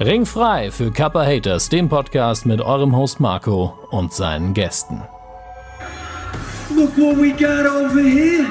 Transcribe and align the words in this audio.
Ringfrei 0.00 0.70
für 0.70 0.92
Kappa 0.92 1.24
Haters, 1.24 1.70
dem 1.70 1.88
Podcast 1.88 2.46
mit 2.46 2.60
eurem 2.60 2.94
Host 2.94 3.18
Marco 3.18 3.76
und 3.90 4.12
seinen 4.12 4.54
Gästen. 4.54 5.02
Look 6.70 6.96
what 6.96 7.16
we 7.16 7.30
got 7.32 7.66
over 7.66 8.00
here. 8.00 8.46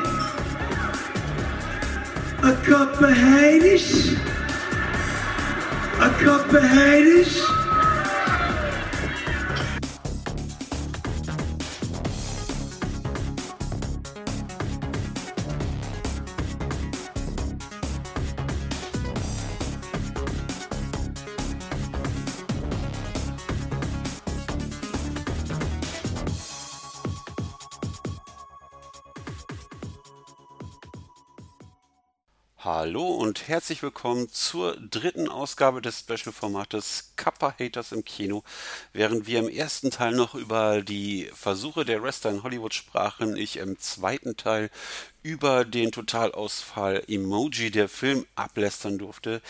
A 2.42 2.50
of 2.50 3.00
haters. 3.00 4.14
A 6.02 6.10
of 6.30 6.52
haters. 6.52 7.67
Herzlich 33.48 33.82
willkommen 33.82 34.28
zur 34.30 34.76
dritten 34.76 35.30
Ausgabe 35.30 35.82
des 35.82 36.00
Special-Formates 36.00 37.14
Kappa 37.16 37.56
Haters 37.58 37.94
im 37.94 38.04
Kino. 38.04 38.44
Während 38.92 39.26
wir 39.26 39.40
im 39.40 39.48
ersten 39.48 39.90
Teil 39.90 40.12
noch 40.12 40.36
über 40.36 40.82
die 40.82 41.30
Versuche 41.34 41.86
der 41.86 42.04
Wrestler 42.04 42.32
in 42.32 42.44
Hollywood 42.44 42.74
sprachen, 42.74 43.38
ich 43.38 43.56
im 43.56 43.80
zweiten 43.80 44.36
Teil 44.36 44.70
über 45.24 45.64
den 45.64 45.94
Totalausfall 45.94 47.04
Emoji 47.08 47.72
der 47.72 47.88
Film 47.88 48.26
ablästern 48.36 48.98
durfte, 48.98 49.42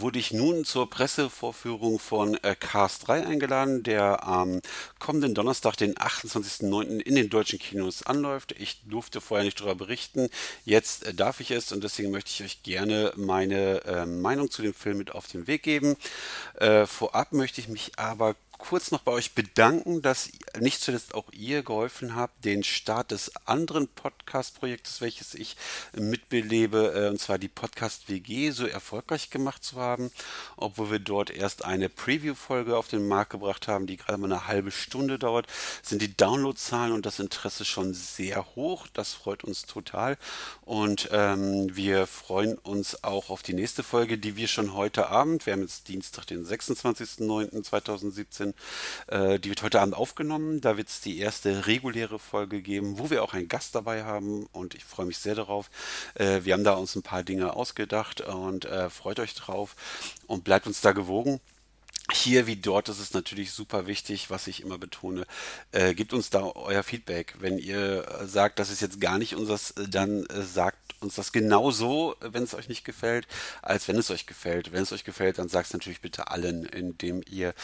wurde 0.00 0.18
ich 0.18 0.32
nun 0.32 0.64
zur 0.64 0.88
Pressevorführung 0.88 1.98
von 1.98 2.34
äh, 2.42 2.54
Cars 2.58 2.98
3 3.00 3.26
eingeladen, 3.26 3.82
der 3.82 4.24
am 4.26 4.60
kommenden 4.98 5.34
Donnerstag, 5.34 5.76
den 5.76 5.94
28.09. 5.94 7.00
in 7.00 7.14
den 7.14 7.30
deutschen 7.30 7.58
Kinos 7.58 8.02
anläuft. 8.02 8.52
Ich 8.58 8.82
durfte 8.86 9.20
vorher 9.20 9.44
nicht 9.44 9.60
darüber 9.60 9.74
berichten, 9.74 10.28
jetzt 10.64 11.06
äh, 11.06 11.14
darf 11.14 11.40
ich 11.40 11.50
es 11.50 11.72
und 11.72 11.84
deswegen 11.84 12.10
möchte 12.10 12.30
ich 12.30 12.42
euch 12.42 12.62
gerne 12.62 13.12
meine 13.16 13.84
äh, 13.84 14.06
Meinung 14.06 14.50
zu 14.50 14.62
dem 14.62 14.74
Film 14.74 14.98
mit 14.98 15.12
auf 15.12 15.26
den 15.26 15.46
Weg 15.46 15.62
geben. 15.62 15.96
Äh, 16.54 16.86
vorab 16.86 17.32
möchte 17.32 17.60
ich 17.60 17.68
mich 17.68 17.92
aber 17.96 18.34
kurz 18.58 18.90
noch 18.90 19.00
bei 19.00 19.12
euch 19.12 19.34
bedanken, 19.34 20.02
dass 20.02 20.30
nicht 20.58 20.80
zuletzt 20.80 21.14
auch 21.14 21.32
ihr 21.32 21.62
geholfen 21.62 22.14
habt, 22.14 22.44
den 22.44 22.64
Start 22.64 23.10
des 23.10 23.32
anderen 23.46 23.88
Podcast-Projektes, 23.88 25.00
welches 25.00 25.34
ich 25.34 25.56
mitbelebe, 25.94 26.92
äh, 26.94 27.08
und 27.08 27.20
zwar 27.20 27.38
die 27.38 27.48
Podcast 27.48 28.08
WG, 28.08 28.50
so 28.50 28.66
erfolgreich 28.66 29.30
gemacht 29.30 29.64
zu 29.64 29.76
haben, 29.76 30.10
obwohl 30.56 30.90
wir 30.90 30.98
dort 30.98 31.30
erst 31.30 31.64
eine 31.64 31.88
Preview-Folge 31.88 32.76
auf 32.76 32.88
den 32.88 33.08
Markt 33.08 33.30
gebracht 33.30 33.68
haben, 33.68 33.86
die 33.86 33.96
gerade 33.96 34.18
mal 34.18 34.30
eine 34.32 34.46
halbe 34.46 34.70
Stunde 34.70 35.18
dauert, 35.18 35.46
sind 35.82 36.02
die 36.02 36.14
Downloadzahlen 36.16 36.92
und 36.92 37.06
das 37.06 37.18
Interesse 37.18 37.64
schon 37.64 37.94
sehr 37.94 38.44
hoch. 38.54 38.86
Das 38.92 39.14
freut 39.14 39.44
uns 39.44 39.64
total 39.66 40.18
und 40.62 41.08
ähm, 41.12 41.74
wir 41.74 42.06
freuen 42.06 42.58
uns 42.58 43.02
auch 43.04 43.30
auf 43.30 43.42
die 43.42 43.54
nächste 43.54 43.82
Folge, 43.82 44.18
die 44.18 44.36
wir 44.36 44.48
schon 44.48 44.74
heute 44.74 45.08
Abend, 45.08 45.46
wir 45.46 45.54
haben 45.54 45.62
jetzt 45.62 45.88
Dienstag, 45.88 46.26
den 46.26 46.44
26.09.2017, 46.44 48.43
äh, 49.06 49.38
die 49.38 49.48
wird 49.48 49.62
heute 49.62 49.80
Abend 49.80 49.94
aufgenommen. 49.94 50.60
Da 50.60 50.76
wird 50.76 50.88
es 50.88 51.00
die 51.00 51.18
erste 51.18 51.66
reguläre 51.66 52.18
Folge 52.18 52.60
geben, 52.60 52.98
wo 52.98 53.08
wir 53.08 53.22
auch 53.22 53.32
einen 53.32 53.48
Gast 53.48 53.74
dabei 53.74 54.04
haben 54.04 54.46
und 54.52 54.74
ich 54.74 54.84
freue 54.84 55.06
mich 55.06 55.18
sehr 55.18 55.34
darauf. 55.34 55.70
Äh, 56.14 56.40
wir 56.44 56.52
haben 56.52 56.64
da 56.64 56.74
uns 56.74 56.94
ein 56.96 57.02
paar 57.02 57.22
Dinge 57.22 57.54
ausgedacht 57.54 58.20
und 58.20 58.66
äh, 58.66 58.90
freut 58.90 59.20
euch 59.20 59.34
drauf 59.34 59.76
und 60.26 60.44
bleibt 60.44 60.66
uns 60.66 60.80
da 60.80 60.92
gewogen. 60.92 61.40
Hier 62.12 62.46
wie 62.46 62.56
dort 62.56 62.90
ist 62.90 63.00
es 63.00 63.14
natürlich 63.14 63.52
super 63.52 63.86
wichtig, 63.86 64.28
was 64.28 64.46
ich 64.46 64.62
immer 64.62 64.76
betone. 64.76 65.26
Äh, 65.72 65.94
gebt 65.94 66.12
uns 66.12 66.28
da 66.28 66.42
euer 66.54 66.82
Feedback. 66.82 67.34
Wenn 67.38 67.56
ihr 67.58 68.06
sagt, 68.26 68.58
das 68.58 68.70
ist 68.70 68.82
jetzt 68.82 69.00
gar 69.00 69.16
nicht 69.16 69.34
unseres, 69.34 69.72
dann 69.88 70.26
äh, 70.26 70.42
sagt 70.42 70.76
uns 71.00 71.14
das 71.14 71.32
genauso, 71.32 72.14
wenn 72.20 72.42
es 72.42 72.54
euch 72.54 72.68
nicht 72.68 72.84
gefällt, 72.84 73.26
als 73.62 73.88
wenn 73.88 73.96
es 73.96 74.10
euch 74.10 74.26
gefällt. 74.26 74.72
Wenn 74.72 74.82
es 74.82 74.92
euch 74.92 75.04
gefällt, 75.04 75.38
dann 75.38 75.48
sagt 75.48 75.68
es 75.68 75.72
natürlich 75.72 76.02
bitte 76.02 76.28
allen, 76.28 76.64
indem 76.66 77.22
ihr 77.30 77.54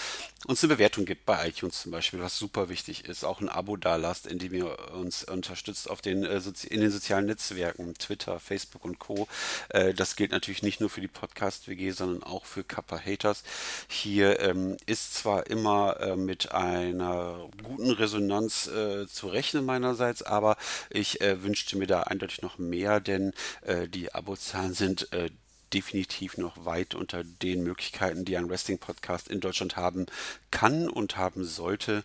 uns 0.46 0.62
eine 0.62 0.74
Bewertung 0.74 1.04
gibt 1.04 1.26
bei 1.26 1.48
iTunes 1.48 1.82
zum 1.82 1.92
Beispiel, 1.92 2.20
was 2.20 2.38
super 2.38 2.70
wichtig 2.70 3.04
ist. 3.06 3.24
Auch 3.24 3.40
ein 3.40 3.48
Abo 3.50 3.76
da 3.76 3.96
lasst, 3.96 4.26
indem 4.26 4.54
ihr 4.54 4.92
uns 4.94 5.24
unterstützt 5.24 5.88
auf 5.90 6.00
den, 6.00 6.24
äh, 6.24 6.40
in 6.68 6.80
den 6.80 6.90
sozialen 6.90 7.26
Netzwerken, 7.26 7.94
Twitter, 7.94 8.40
Facebook 8.40 8.84
und 8.84 8.98
Co. 8.98 9.28
Äh, 9.68 9.92
das 9.92 10.16
gilt 10.16 10.32
natürlich 10.32 10.62
nicht 10.62 10.80
nur 10.80 10.88
für 10.88 11.02
die 11.02 11.08
Podcast-WG, 11.08 11.90
sondern 11.90 12.22
auch 12.22 12.46
für 12.46 12.64
Kappa 12.64 12.98
Haters. 12.98 13.42
Hier 13.88 14.29
ähm, 14.38 14.76
ist 14.86 15.14
zwar 15.14 15.46
immer 15.48 15.98
äh, 16.00 16.16
mit 16.16 16.52
einer 16.52 17.48
guten 17.62 17.90
Resonanz 17.90 18.68
äh, 18.68 19.06
zu 19.06 19.28
rechnen 19.28 19.64
meinerseits, 19.64 20.22
aber 20.22 20.56
ich 20.90 21.20
äh, 21.20 21.42
wünschte 21.42 21.76
mir 21.76 21.86
da 21.86 22.02
eindeutig 22.02 22.42
noch 22.42 22.58
mehr, 22.58 23.00
denn 23.00 23.32
äh, 23.62 23.88
die 23.88 24.14
Abozahlen 24.14 24.74
sind 24.74 25.12
äh, 25.12 25.30
definitiv 25.72 26.36
noch 26.36 26.64
weit 26.64 26.94
unter 26.94 27.22
den 27.24 27.62
Möglichkeiten, 27.62 28.24
die 28.24 28.36
ein 28.36 28.48
Wrestling-Podcast 28.48 29.28
in 29.28 29.40
Deutschland 29.40 29.76
haben 29.76 30.06
kann 30.50 30.88
und 30.88 31.16
haben 31.16 31.44
sollte. 31.44 32.04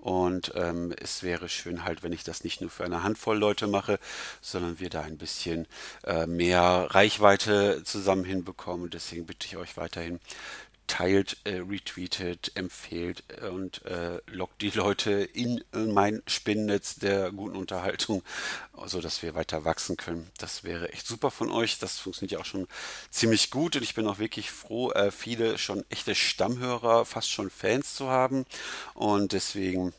Und 0.00 0.52
ähm, 0.54 0.94
es 0.98 1.22
wäre 1.22 1.50
schön 1.50 1.84
halt, 1.84 2.02
wenn 2.02 2.12
ich 2.12 2.24
das 2.24 2.42
nicht 2.42 2.62
nur 2.62 2.70
für 2.70 2.84
eine 2.84 3.02
Handvoll 3.02 3.36
Leute 3.36 3.66
mache, 3.66 3.98
sondern 4.40 4.80
wir 4.80 4.88
da 4.88 5.02
ein 5.02 5.18
bisschen 5.18 5.66
äh, 6.04 6.26
mehr 6.26 6.88
Reichweite 6.90 7.82
zusammen 7.84 8.24
hinbekommen. 8.24 8.88
Deswegen 8.88 9.26
bitte 9.26 9.46
ich 9.46 9.58
euch 9.58 9.76
weiterhin, 9.76 10.18
teilt, 10.90 11.36
äh, 11.44 11.60
retweetet, 11.60 12.50
empfehlt 12.56 13.22
äh, 13.40 13.46
und 13.46 13.84
äh, 13.86 14.20
lockt 14.26 14.60
die 14.60 14.70
Leute 14.70 15.12
in, 15.12 15.62
in 15.72 15.94
mein 15.94 16.20
Spinnennetz 16.26 16.96
der 16.96 17.30
guten 17.30 17.54
Unterhaltung, 17.54 18.24
so 18.86 19.00
dass 19.00 19.22
wir 19.22 19.36
weiter 19.36 19.64
wachsen 19.64 19.96
können. 19.96 20.28
Das 20.38 20.64
wäre 20.64 20.92
echt 20.92 21.06
super 21.06 21.30
von 21.30 21.48
euch. 21.52 21.78
Das 21.78 21.98
funktioniert 21.98 22.32
ja 22.32 22.38
auch 22.40 22.44
schon 22.44 22.66
ziemlich 23.08 23.52
gut 23.52 23.76
und 23.76 23.84
ich 23.84 23.94
bin 23.94 24.08
auch 24.08 24.18
wirklich 24.18 24.50
froh, 24.50 24.90
äh, 24.90 25.12
viele 25.12 25.58
schon 25.58 25.84
echte 25.90 26.16
Stammhörer, 26.16 27.04
fast 27.04 27.30
schon 27.30 27.50
Fans 27.50 27.94
zu 27.94 28.08
haben 28.08 28.44
und 28.94 29.32
deswegen 29.32 29.94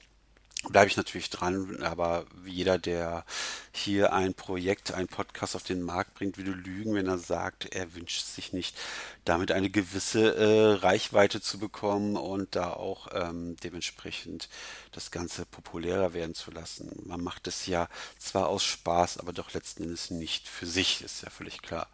bleibe 0.70 0.88
ich 0.88 0.98
natürlich 0.98 1.30
dran, 1.30 1.82
aber 1.82 2.26
jeder, 2.46 2.78
der 2.78 3.26
hier 3.72 4.14
ein 4.14 4.34
Projekt, 4.34 4.94
ein 4.94 5.08
Podcast 5.08 5.56
auf 5.56 5.64
den 5.64 5.82
Markt 5.82 6.14
bringt, 6.14 6.38
würde 6.38 6.52
lügen, 6.52 6.94
wenn 6.94 7.08
er 7.08 7.18
sagt, 7.18 7.74
er 7.74 7.94
wünscht 7.96 8.26
sich 8.26 8.54
nicht, 8.54 8.78
damit 9.26 9.52
eine 9.52 9.70
gewisse 9.70 10.36
äh, 10.36 10.74
Reichweite 10.74 11.42
zu 11.42 11.58
bekommen 11.58 12.16
und 12.16 12.56
da 12.56 12.72
auch 12.72 13.08
ähm, 13.14 13.56
dementsprechend 13.64 14.50
das 14.92 15.12
Ganze 15.12 15.46
populärer 15.46 16.14
werden 16.14 16.36
zu 16.36 16.52
lassen. 16.52 16.92
Man 17.06 17.24
macht 17.24 17.48
es 17.48 17.66
ja 17.66 17.88
zwar 18.20 18.48
aus 18.48 18.64
Spaß, 18.64 19.18
aber 19.18 19.34
doch 19.34 19.54
letzten 19.54 19.84
Endes 19.84 20.12
nicht 20.12 20.48
für 20.48 20.66
sich, 20.66 21.02
ist 21.02 21.24
ja 21.24 21.30
völlig 21.30 21.62
klar. 21.62 21.88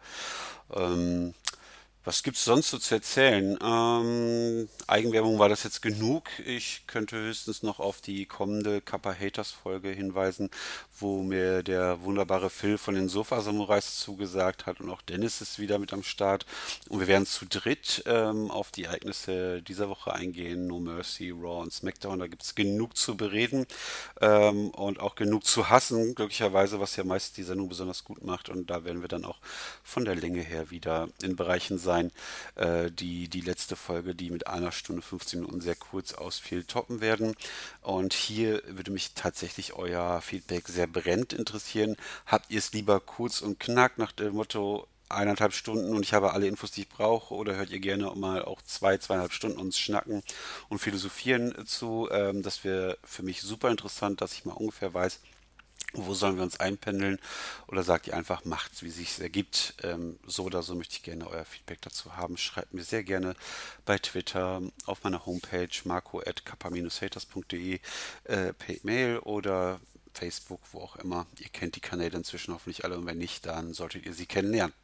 Ähm, 0.74 1.34
was 2.08 2.22
gibt 2.22 2.38
es 2.38 2.44
sonst 2.46 2.70
so 2.70 2.78
zu 2.78 2.94
erzählen? 2.94 3.58
Ähm, 3.62 4.66
Eigenwerbung 4.86 5.38
war 5.38 5.50
das 5.50 5.62
jetzt 5.64 5.82
genug. 5.82 6.30
Ich 6.42 6.86
könnte 6.86 7.18
höchstens 7.18 7.62
noch 7.62 7.80
auf 7.80 8.00
die 8.00 8.24
kommende 8.24 8.80
Kappa 8.80 9.12
Haters 9.12 9.50
Folge 9.50 9.90
hinweisen, 9.90 10.48
wo 10.98 11.22
mir 11.22 11.62
der 11.62 12.00
wunderbare 12.00 12.48
Phil 12.48 12.78
von 12.78 12.94
den 12.94 13.10
Sofa 13.10 13.42
Samurais 13.42 13.98
zugesagt 13.98 14.64
hat 14.64 14.80
und 14.80 14.88
auch 14.88 15.02
Dennis 15.02 15.42
ist 15.42 15.58
wieder 15.58 15.78
mit 15.78 15.92
am 15.92 16.02
Start. 16.02 16.46
Und 16.88 17.00
wir 17.00 17.08
werden 17.08 17.26
zu 17.26 17.44
dritt 17.44 18.02
ähm, 18.06 18.50
auf 18.50 18.70
die 18.70 18.84
Ereignisse 18.84 19.60
dieser 19.60 19.90
Woche 19.90 20.14
eingehen. 20.14 20.66
No 20.66 20.80
Mercy, 20.80 21.28
Raw 21.28 21.60
und 21.60 21.74
SmackDown. 21.74 22.20
Da 22.20 22.26
gibt 22.26 22.42
es 22.42 22.54
genug 22.54 22.96
zu 22.96 23.18
bereden 23.18 23.66
ähm, 24.22 24.70
und 24.70 24.98
auch 25.00 25.14
genug 25.14 25.44
zu 25.44 25.68
hassen, 25.68 26.14
glücklicherweise, 26.14 26.80
was 26.80 26.96
ja 26.96 27.04
meist 27.04 27.36
die 27.36 27.42
Sendung 27.42 27.68
besonders 27.68 28.02
gut 28.02 28.24
macht. 28.24 28.48
Und 28.48 28.70
da 28.70 28.84
werden 28.84 29.02
wir 29.02 29.08
dann 29.08 29.26
auch 29.26 29.40
von 29.82 30.06
der 30.06 30.14
Länge 30.14 30.40
her 30.40 30.70
wieder 30.70 31.10
in 31.22 31.36
Bereichen 31.36 31.76
sein 31.76 31.97
sein, 31.98 32.12
äh, 32.54 32.90
die 32.90 33.28
die 33.28 33.40
letzte 33.40 33.76
Folge, 33.76 34.14
die 34.14 34.30
mit 34.30 34.46
einer 34.46 34.72
Stunde 34.72 35.02
15 35.02 35.40
Minuten 35.40 35.60
sehr 35.60 35.74
kurz 35.74 36.14
ausfiel, 36.14 36.64
toppen 36.64 37.00
werden. 37.00 37.34
Und 37.82 38.12
hier 38.12 38.62
würde 38.66 38.90
mich 38.90 39.14
tatsächlich 39.14 39.74
euer 39.74 40.20
Feedback 40.20 40.68
sehr 40.68 40.86
brennend 40.86 41.32
interessieren. 41.32 41.96
Habt 42.26 42.50
ihr 42.50 42.58
es 42.58 42.72
lieber 42.72 43.00
kurz 43.00 43.40
und 43.40 43.60
knack 43.60 43.98
nach 43.98 44.12
dem 44.12 44.34
Motto, 44.34 44.86
eineinhalb 45.10 45.54
Stunden 45.54 45.96
und 45.96 46.02
ich 46.02 46.12
habe 46.12 46.32
alle 46.32 46.46
Infos, 46.46 46.70
die 46.70 46.82
ich 46.82 46.88
brauche? 46.88 47.34
Oder 47.34 47.56
hört 47.56 47.70
ihr 47.70 47.80
gerne 47.80 48.12
mal 48.14 48.44
auch 48.44 48.60
zwei, 48.62 48.98
zweieinhalb 48.98 49.32
Stunden 49.32 49.58
uns 49.58 49.78
schnacken 49.78 50.22
und 50.68 50.78
philosophieren 50.80 51.66
zu? 51.66 52.08
Ähm, 52.10 52.42
das 52.42 52.64
wäre 52.64 52.98
für 53.04 53.22
mich 53.22 53.40
super 53.40 53.70
interessant, 53.70 54.20
dass 54.20 54.34
ich 54.34 54.44
mal 54.44 54.52
ungefähr 54.52 54.92
weiß, 54.92 55.20
wo 55.94 56.14
sollen 56.14 56.36
wir 56.36 56.42
uns 56.42 56.60
einpendeln? 56.60 57.18
Oder 57.66 57.82
sagt 57.82 58.06
ihr 58.08 58.14
einfach, 58.14 58.44
macht's, 58.44 58.82
wie 58.82 58.90
sich 58.90 59.18
ergibt. 59.20 59.74
Ähm, 59.82 60.18
so 60.26 60.44
oder 60.44 60.62
so 60.62 60.74
möchte 60.74 60.94
ich 60.96 61.02
gerne 61.02 61.26
euer 61.28 61.44
Feedback 61.44 61.80
dazu 61.82 62.16
haben. 62.16 62.36
Schreibt 62.36 62.74
mir 62.74 62.84
sehr 62.84 63.04
gerne 63.04 63.34
bei 63.86 63.98
Twitter, 63.98 64.60
auf 64.86 65.04
meiner 65.04 65.24
Homepage 65.24 65.68
marco.kappa-haters.de 65.84 67.80
äh, 68.24 68.52
per 68.52 68.76
Mail 68.82 69.18
oder 69.20 69.80
Facebook, 70.12 70.60
wo 70.72 70.80
auch 70.80 70.96
immer. 70.96 71.26
Ihr 71.38 71.48
kennt 71.48 71.76
die 71.76 71.80
Kanäle 71.80 72.18
inzwischen 72.18 72.52
hoffentlich 72.52 72.84
alle 72.84 72.98
und 72.98 73.06
wenn 73.06 73.18
nicht, 73.18 73.46
dann 73.46 73.72
solltet 73.72 74.04
ihr 74.04 74.14
sie 74.14 74.26
kennenlernen. 74.26 74.74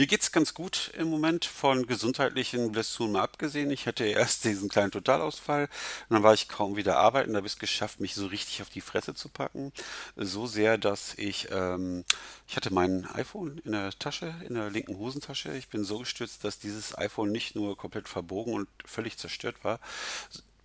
Mir 0.00 0.06
geht's 0.06 0.32
ganz 0.32 0.54
gut 0.54 0.92
im 0.96 1.10
Moment, 1.10 1.44
von 1.44 1.86
gesundheitlichen 1.86 2.72
Blessuren 2.72 3.12
mal 3.12 3.20
abgesehen. 3.20 3.70
Ich 3.70 3.86
hatte 3.86 4.06
erst 4.06 4.44
diesen 4.44 4.70
kleinen 4.70 4.90
Totalausfall, 4.90 5.64
und 6.08 6.14
dann 6.14 6.22
war 6.22 6.32
ich 6.32 6.48
kaum 6.48 6.76
wieder 6.76 6.96
arbeiten, 6.96 7.34
da 7.34 7.36
habe 7.36 7.46
ich 7.46 7.52
es 7.52 7.58
geschafft, 7.58 8.00
mich 8.00 8.14
so 8.14 8.24
richtig 8.24 8.62
auf 8.62 8.70
die 8.70 8.80
Fresse 8.80 9.12
zu 9.12 9.28
packen. 9.28 9.74
So 10.16 10.46
sehr, 10.46 10.78
dass 10.78 11.12
ich, 11.18 11.48
ähm, 11.50 12.06
ich 12.48 12.56
hatte 12.56 12.72
mein 12.72 13.04
iPhone 13.10 13.58
in 13.58 13.72
der 13.72 13.90
Tasche, 13.90 14.34
in 14.48 14.54
der 14.54 14.70
linken 14.70 14.96
Hosentasche. 14.96 15.52
Ich 15.52 15.68
bin 15.68 15.84
so 15.84 15.98
gestürzt, 15.98 16.44
dass 16.44 16.58
dieses 16.58 16.96
iPhone 16.96 17.30
nicht 17.30 17.54
nur 17.54 17.76
komplett 17.76 18.08
verbogen 18.08 18.54
und 18.54 18.68
völlig 18.86 19.18
zerstört 19.18 19.56
war, 19.64 19.80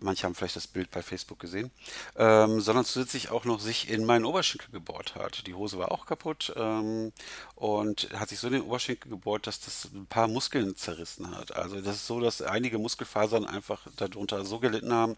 manche 0.05 0.23
haben 0.23 0.35
vielleicht 0.35 0.55
das 0.55 0.67
Bild 0.67 0.89
bei 0.91 1.01
Facebook 1.01 1.39
gesehen, 1.39 1.71
ähm, 2.15 2.61
sondern 2.61 2.85
zusätzlich 2.85 3.31
auch 3.31 3.43
noch 3.43 3.59
sich 3.59 3.89
in 3.89 4.05
meinen 4.05 4.23
Oberschenkel 4.23 4.69
gebohrt 4.71 5.15
hat. 5.15 5.45
Die 5.47 5.53
Hose 5.53 5.77
war 5.77 5.91
auch 5.91 6.05
kaputt 6.05 6.53
ähm, 6.55 7.11
und 7.55 8.09
hat 8.17 8.29
sich 8.29 8.39
so 8.39 8.47
in 8.47 8.53
den 8.53 8.61
Oberschenkel 8.61 9.09
gebohrt, 9.09 9.47
dass 9.47 9.59
das 9.59 9.89
ein 9.93 10.05
paar 10.05 10.27
Muskeln 10.27 10.77
zerrissen 10.77 11.35
hat. 11.35 11.53
Also 11.55 11.81
das 11.81 11.97
ist 11.97 12.07
so, 12.07 12.21
dass 12.21 12.41
einige 12.41 12.77
Muskelfasern 12.77 13.45
einfach 13.45 13.81
darunter 13.97 14.45
so 14.45 14.59
gelitten 14.59 14.93
haben, 14.93 15.17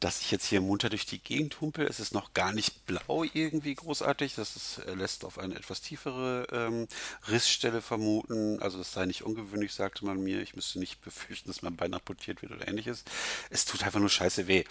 dass 0.00 0.22
ich 0.22 0.30
jetzt 0.30 0.46
hier 0.46 0.62
munter 0.62 0.88
durch 0.88 1.04
die 1.04 1.18
Gegend 1.18 1.60
humpel. 1.60 1.86
Es 1.86 2.00
ist 2.00 2.14
noch 2.14 2.32
gar 2.32 2.52
nicht 2.52 2.86
blau 2.86 3.24
irgendwie 3.34 3.74
großartig. 3.74 4.34
Das 4.34 4.56
ist, 4.56 4.78
äh, 4.78 4.94
lässt 4.94 5.24
auf 5.24 5.38
eine 5.38 5.54
etwas 5.54 5.82
tiefere 5.82 6.46
ähm, 6.50 6.88
Rissstelle 7.28 7.82
vermuten. 7.82 8.60
Also 8.60 8.78
das 8.78 8.92
sei 8.92 9.04
nicht 9.04 9.22
ungewöhnlich, 9.22 9.74
sagte 9.74 10.06
man 10.06 10.22
mir. 10.22 10.40
Ich 10.40 10.56
müsste 10.56 10.78
nicht 10.78 11.02
befürchten, 11.02 11.48
dass 11.48 11.60
mein 11.62 11.76
Bein 11.76 11.92
amputiert 11.92 12.40
wird 12.40 12.52
oder 12.52 12.66
ähnliches. 12.66 13.04
Es 13.50 13.66
tut 13.66 13.84
einfach 13.84 14.00
nur 14.00 14.08
scheiße 14.08 14.48
weh. 14.48 14.64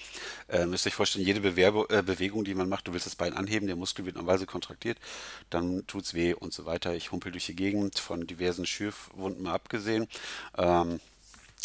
Äh, 0.48 0.66
müsst 0.66 0.86
ihr 0.86 0.90
euch 0.90 0.96
vorstellen, 0.96 1.26
jede 1.26 1.42
Bewerbe, 1.42 1.86
äh, 1.90 2.02
Bewegung, 2.02 2.44
die 2.44 2.56
man 2.56 2.68
macht, 2.68 2.88
du 2.88 2.94
willst 2.94 3.06
das 3.06 3.16
Bein 3.16 3.34
anheben, 3.34 3.68
der 3.68 3.76
Muskel 3.76 4.06
wird 4.06 4.16
normalerweise 4.16 4.48
kontraktiert, 4.48 4.98
dann 5.50 5.86
tut's 5.86 6.14
weh 6.16 6.34
und 6.34 6.54
so 6.54 6.66
weiter. 6.66 6.96
Ich 6.96 7.12
humpel 7.12 7.32
durch 7.32 7.46
die 7.46 7.56
Gegend, 7.56 8.00
von 8.00 8.26
diversen 8.26 8.66
Schürfwunden 8.66 9.44
mal 9.44 9.54
abgesehen. 9.54 10.08
Ähm, 10.58 11.00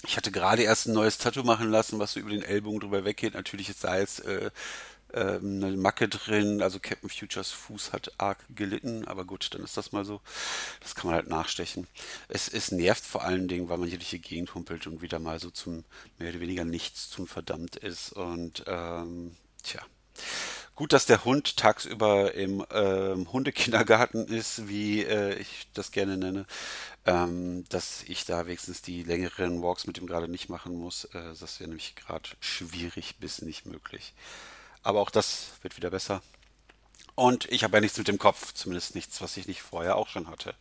ich 0.07 0.17
hatte 0.17 0.31
gerade 0.31 0.63
erst 0.63 0.87
ein 0.87 0.95
neues 0.95 1.19
Tattoo 1.19 1.43
machen 1.43 1.71
lassen, 1.71 1.99
was 1.99 2.13
so 2.13 2.21
über 2.21 2.31
den 2.31 2.43
Ellbogen 2.43 2.81
drüber 2.81 3.05
weggeht. 3.05 3.35
Natürlich 3.35 3.69
ist 3.69 3.85
da 3.85 3.99
jetzt 3.99 4.25
äh, 4.25 4.51
äh, 5.15 5.39
eine 5.39 5.77
Macke 5.77 6.09
drin, 6.09 6.61
also 6.61 6.81
Captain 6.81 7.09
Futures 7.09 7.51
Fuß 7.51 7.93
hat 7.93 8.13
arg 8.19 8.39
gelitten, 8.55 9.07
aber 9.07 9.25
gut, 9.25 9.55
dann 9.55 9.63
ist 9.63 9.77
das 9.77 9.93
mal 9.93 10.05
so. 10.05 10.21
Das 10.81 10.95
kann 10.95 11.07
man 11.07 11.15
halt 11.15 11.29
nachstechen. 11.29 11.87
Es, 12.29 12.49
es 12.49 12.73
nervt 12.73 13.05
vor 13.05 13.23
allen 13.23 13.49
Dingen, 13.49 13.69
weil 13.69 13.79
man 13.79 13.89
hier 13.89 13.99
durch 13.99 14.11
die 14.11 14.21
Gegend 14.21 14.55
humpelt 14.55 14.87
und 14.87 15.03
wieder 15.03 15.19
mal 15.19 15.39
so 15.39 15.51
zum 15.51 15.85
mehr 16.19 16.31
oder 16.31 16.41
weniger 16.41 16.65
nichts 16.65 17.11
zum 17.11 17.27
verdammt 17.27 17.77
ist. 17.77 18.13
Und 18.13 18.65
ähm, 18.67 19.37
tja. 19.63 19.81
Gut, 20.75 20.93
dass 20.93 21.07
der 21.07 21.25
Hund 21.25 21.57
tagsüber 21.57 22.35
im 22.35 22.65
ähm, 22.73 23.33
Hundekindergarten 23.33 24.27
ist, 24.27 24.67
wie 24.67 25.05
äh, 25.05 25.35
ich 25.39 25.69
das 25.73 25.93
gerne 25.93 26.17
nenne, 26.17 26.47
ähm, 27.07 27.65
dass 27.69 28.03
ich 28.05 28.25
da 28.25 28.47
wenigstens 28.47 28.83
die 28.83 29.03
längeren 29.03 29.63
Walks 29.63 29.87
mit 29.87 29.99
ihm 29.99 30.07
gerade 30.07 30.29
nicht 30.29 30.49
machen 30.49 30.77
muss. 30.77 31.05
Äh, 31.07 31.35
das 31.39 31.61
wäre 31.61 31.69
nämlich 31.69 31.97
gerade 31.97 32.31
schwierig 32.41 33.17
bis 33.21 33.43
nicht 33.43 33.67
möglich. 33.67 34.15
Aber 34.83 35.01
auch 35.01 35.11
das 35.11 35.51
wird 35.63 35.77
wieder 35.77 35.91
besser. 35.91 36.23
Und 37.15 37.47
ich 37.53 37.63
habe 37.63 37.77
ja 37.77 37.81
nichts 37.81 37.99
mit 37.99 38.09
dem 38.09 38.19
Kopf, 38.19 38.53
zumindest 38.55 38.95
nichts, 38.95 39.21
was 39.21 39.37
ich 39.37 39.47
nicht 39.47 39.63
vorher 39.63 39.97
auch 39.97 40.09
schon 40.09 40.29
hatte. 40.29 40.55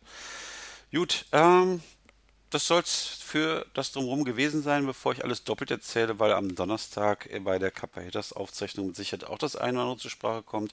Gut, 0.92 1.24
ähm, 1.32 1.82
das 2.50 2.68
soll 2.68 2.82
es 2.82 3.18
für 3.20 3.66
das 3.74 3.90
Drumherum 3.90 4.24
gewesen 4.24 4.62
sein, 4.62 4.86
bevor 4.86 5.12
ich 5.12 5.24
alles 5.24 5.42
doppelt 5.42 5.72
erzähle, 5.72 6.20
weil 6.20 6.32
am 6.32 6.54
Donnerstag 6.54 7.28
bei 7.42 7.58
der 7.58 7.72
Kappa 7.72 8.00
Hitters 8.00 8.32
Aufzeichnung 8.32 8.88
mit 8.88 8.96
Sicherheit 8.96 9.24
auch 9.24 9.38
das 9.38 9.56
eine 9.56 9.78
oder 9.78 9.82
andere 9.82 9.98
zur 9.98 10.12
Sprache 10.12 10.42
kommt, 10.42 10.72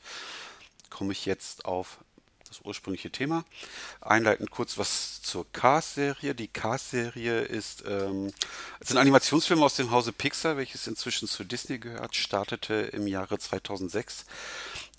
komme 0.92 1.14
ich 1.14 1.26
jetzt 1.26 1.66
auf 1.66 1.98
das 2.52 2.62
ursprüngliche 2.66 3.10
Thema. 3.10 3.46
Einleitend 4.02 4.52
kurz 4.52 4.78
was 4.78 5.22
zur 5.22 5.50
Cars-Serie. 5.54 6.36
Die 6.36 6.50
Cars-Serie 6.50 7.42
ist, 7.42 7.84
ähm, 7.88 8.34
ein 8.90 8.98
Animationsfilm 8.98 9.64
aus 9.64 9.76
dem 9.76 9.92
Hause 9.92 10.12
Pixar, 10.12 10.58
welches 10.58 10.86
inzwischen 10.86 11.30
zu 11.30 11.46
Disney 11.46 11.80
gehört, 11.80 12.14
startete 12.16 12.74
im 12.74 13.08
Jahre 13.08 13.40
2006. 13.40 14.26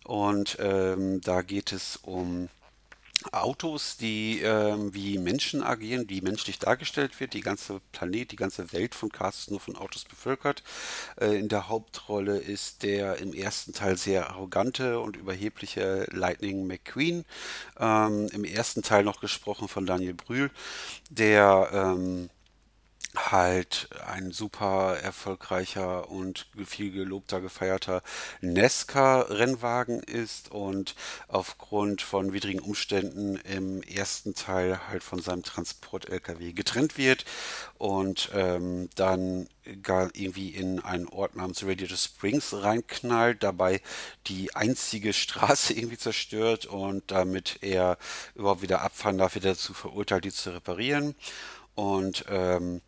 Und 0.05 0.57
ähm, 0.61 1.21
da 1.21 1.43
geht 1.43 1.73
es 1.73 1.99
um 2.03 2.49
Autos, 3.33 3.97
die 3.97 4.41
ähm, 4.41 4.95
wie 4.95 5.19
Menschen 5.19 5.63
agieren, 5.63 6.07
die 6.07 6.21
menschlich 6.21 6.59
dargestellt 6.59 7.19
wird. 7.21 7.35
Die 7.35 7.41
ganze 7.41 7.81
Planet, 7.93 8.33
die 8.33 8.37
ganze 8.37 8.73
Welt 8.73 8.95
von 8.95 9.11
Cars 9.11 9.41
ist 9.41 9.51
nur 9.51 9.61
von 9.61 9.77
Autos 9.77 10.05
bevölkert. 10.05 10.63
Äh, 11.21 11.39
in 11.39 11.49
der 11.49 11.69
Hauptrolle 11.69 12.39
ist 12.39 12.83
der 12.83 13.19
im 13.19 13.33
ersten 13.33 13.73
Teil 13.73 13.97
sehr 13.97 14.31
arrogante 14.31 15.01
und 15.01 15.17
überhebliche 15.17 16.07
Lightning 16.11 16.67
McQueen. 16.67 17.25
Ähm, 17.79 18.29
Im 18.33 18.45
ersten 18.45 18.83
Teil 18.83 19.05
noch 19.05 19.21
gesprochen 19.21 19.69
von 19.69 19.87
Daniel 19.87 20.15
Brühl, 20.15 20.51
der 21.11 21.71
ähm, 21.73 22.31
halt 23.17 23.89
ein 24.07 24.33
super 24.33 24.97
erfolgreicher 25.03 26.11
und 26.11 26.47
viel 26.65 26.93
gelobter, 26.93 27.41
gefeierter 27.41 28.03
Nesca-Rennwagen 28.41 30.03
ist 30.03 30.51
und 30.51 30.95
aufgrund 31.29 32.01
von 32.03 32.33
widrigen 32.33 32.61
Umständen 32.61 33.37
im 33.37 33.83
ersten 33.83 34.35
Teil 34.35 34.81
halt 34.89 35.03
von 35.03 35.21
seinem 35.21 35.43
Transport-LKW 35.43 36.53
getrennt 36.53 36.97
wird 36.97 37.25
und 37.79 38.31
ähm, 38.35 38.89
dann 38.95 39.49
gar 39.83 40.11
irgendwie 40.15 40.51
in 40.51 40.81
einen 40.81 41.07
Ort 41.09 41.37
namens 41.37 41.63
Radiator 41.65 41.97
Springs 41.97 42.53
reinknallt, 42.53 43.43
dabei 43.43 43.81
die 44.27 44.55
einzige 44.55 45.13
Straße 45.13 45.73
irgendwie 45.75 45.99
zerstört 45.99 46.67
und 46.67 47.11
damit 47.11 47.59
er 47.61 47.99
überhaupt 48.35 48.63
wieder 48.63 48.83
abfahren 48.83 49.19
darf, 49.19 49.35
wird 49.35 49.45
er 49.45 49.53
dazu 49.53 49.75
verurteilt, 49.75 50.25
die 50.25 50.33
zu 50.33 50.51
reparieren. 50.51 51.15
Und 51.75 52.27
ähm, 52.29 52.83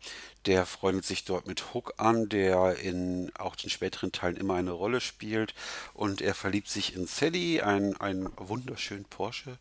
der 0.45 0.65
freundet 0.65 1.05
sich 1.05 1.25
dort 1.25 1.47
mit 1.47 1.73
Hook 1.73 1.93
an, 1.97 2.29
der 2.29 2.77
in 2.77 3.31
auch 3.35 3.55
den 3.55 3.69
späteren 3.69 4.11
Teilen 4.11 4.37
immer 4.37 4.55
eine 4.55 4.71
Rolle 4.71 5.01
spielt. 5.01 5.55
Und 5.93 6.21
er 6.21 6.35
verliebt 6.35 6.69
sich 6.69 6.95
in 6.95 7.07
Sally, 7.07 7.61
ein, 7.61 7.97
ein 7.97 8.29
wunderschönen 8.37 9.05
Porsche. 9.05 9.57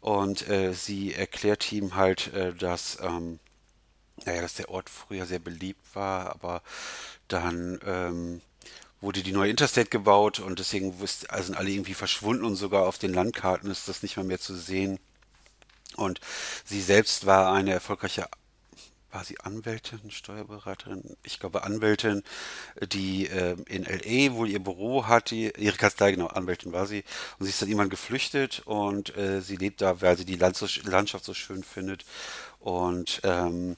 Und 0.00 0.48
äh, 0.48 0.72
sie 0.72 1.14
erklärt 1.14 1.70
ihm 1.72 1.94
halt, 1.94 2.32
äh, 2.34 2.52
dass, 2.54 2.98
ähm, 3.00 3.38
naja, 4.24 4.42
dass 4.42 4.54
der 4.54 4.70
Ort 4.70 4.90
früher 4.90 5.26
sehr 5.26 5.38
beliebt 5.38 5.94
war, 5.94 6.30
aber 6.30 6.62
dann 7.28 7.78
ähm, 7.84 8.40
wurde 9.00 9.22
die 9.22 9.32
neue 9.32 9.50
Interstate 9.50 9.90
gebaut 9.90 10.40
und 10.40 10.58
deswegen 10.58 10.94
sind 11.06 11.56
alle 11.56 11.70
irgendwie 11.70 11.94
verschwunden 11.94 12.44
und 12.44 12.56
sogar 12.56 12.86
auf 12.86 12.98
den 12.98 13.12
Landkarten 13.12 13.70
ist 13.70 13.88
das 13.88 14.02
nicht 14.02 14.16
mal 14.16 14.24
mehr 14.24 14.40
zu 14.40 14.54
sehen. 14.54 14.98
Und 15.96 16.20
sie 16.64 16.82
selbst 16.82 17.26
war 17.26 17.52
eine 17.52 17.72
erfolgreiche 17.72 18.28
war 19.10 19.24
sie 19.24 19.40
Anwältin, 19.40 20.10
Steuerberaterin, 20.10 21.16
ich 21.22 21.38
glaube 21.38 21.64
Anwältin, 21.64 22.22
die 22.92 23.26
äh, 23.26 23.56
in 23.66 23.84
LA 23.84 24.34
wohl 24.34 24.48
ihr 24.48 24.58
Büro 24.58 25.06
hat, 25.06 25.30
die, 25.30 25.52
ihre 25.56 25.76
Kanzlei, 25.76 26.12
genau, 26.12 26.26
Anwältin 26.26 26.72
war 26.72 26.86
sie. 26.86 27.04
Und 27.38 27.46
sie 27.46 27.50
ist 27.50 27.62
dann 27.62 27.68
irgendwann 27.68 27.90
geflüchtet 27.90 28.62
und 28.66 29.16
äh, 29.16 29.40
sie 29.40 29.56
lebt 29.56 29.80
da, 29.80 30.00
weil 30.00 30.16
sie 30.16 30.24
die 30.24 30.36
Landschaft 30.36 31.24
so 31.24 31.34
schön 31.34 31.62
findet. 31.62 32.04
Und 32.58 33.20
ähm, 33.24 33.76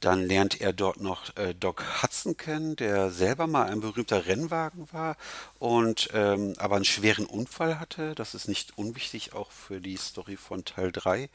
dann 0.00 0.26
lernt 0.26 0.60
er 0.60 0.72
dort 0.72 1.00
noch 1.00 1.36
äh, 1.36 1.54
Doc 1.54 2.02
Hudson 2.02 2.36
kennen, 2.36 2.74
der 2.74 3.10
selber 3.10 3.46
mal 3.46 3.68
ein 3.68 3.80
berühmter 3.80 4.26
Rennwagen 4.26 4.90
war 4.92 5.16
und 5.58 6.08
ähm, 6.14 6.54
aber 6.56 6.76
einen 6.76 6.86
schweren 6.86 7.26
Unfall 7.26 7.78
hatte. 7.78 8.14
Das 8.14 8.34
ist 8.34 8.48
nicht 8.48 8.78
unwichtig, 8.78 9.34
auch 9.34 9.50
für 9.50 9.80
die 9.80 9.96
Story 9.98 10.36
von 10.36 10.64
Teil 10.64 10.90
3. 10.90 11.28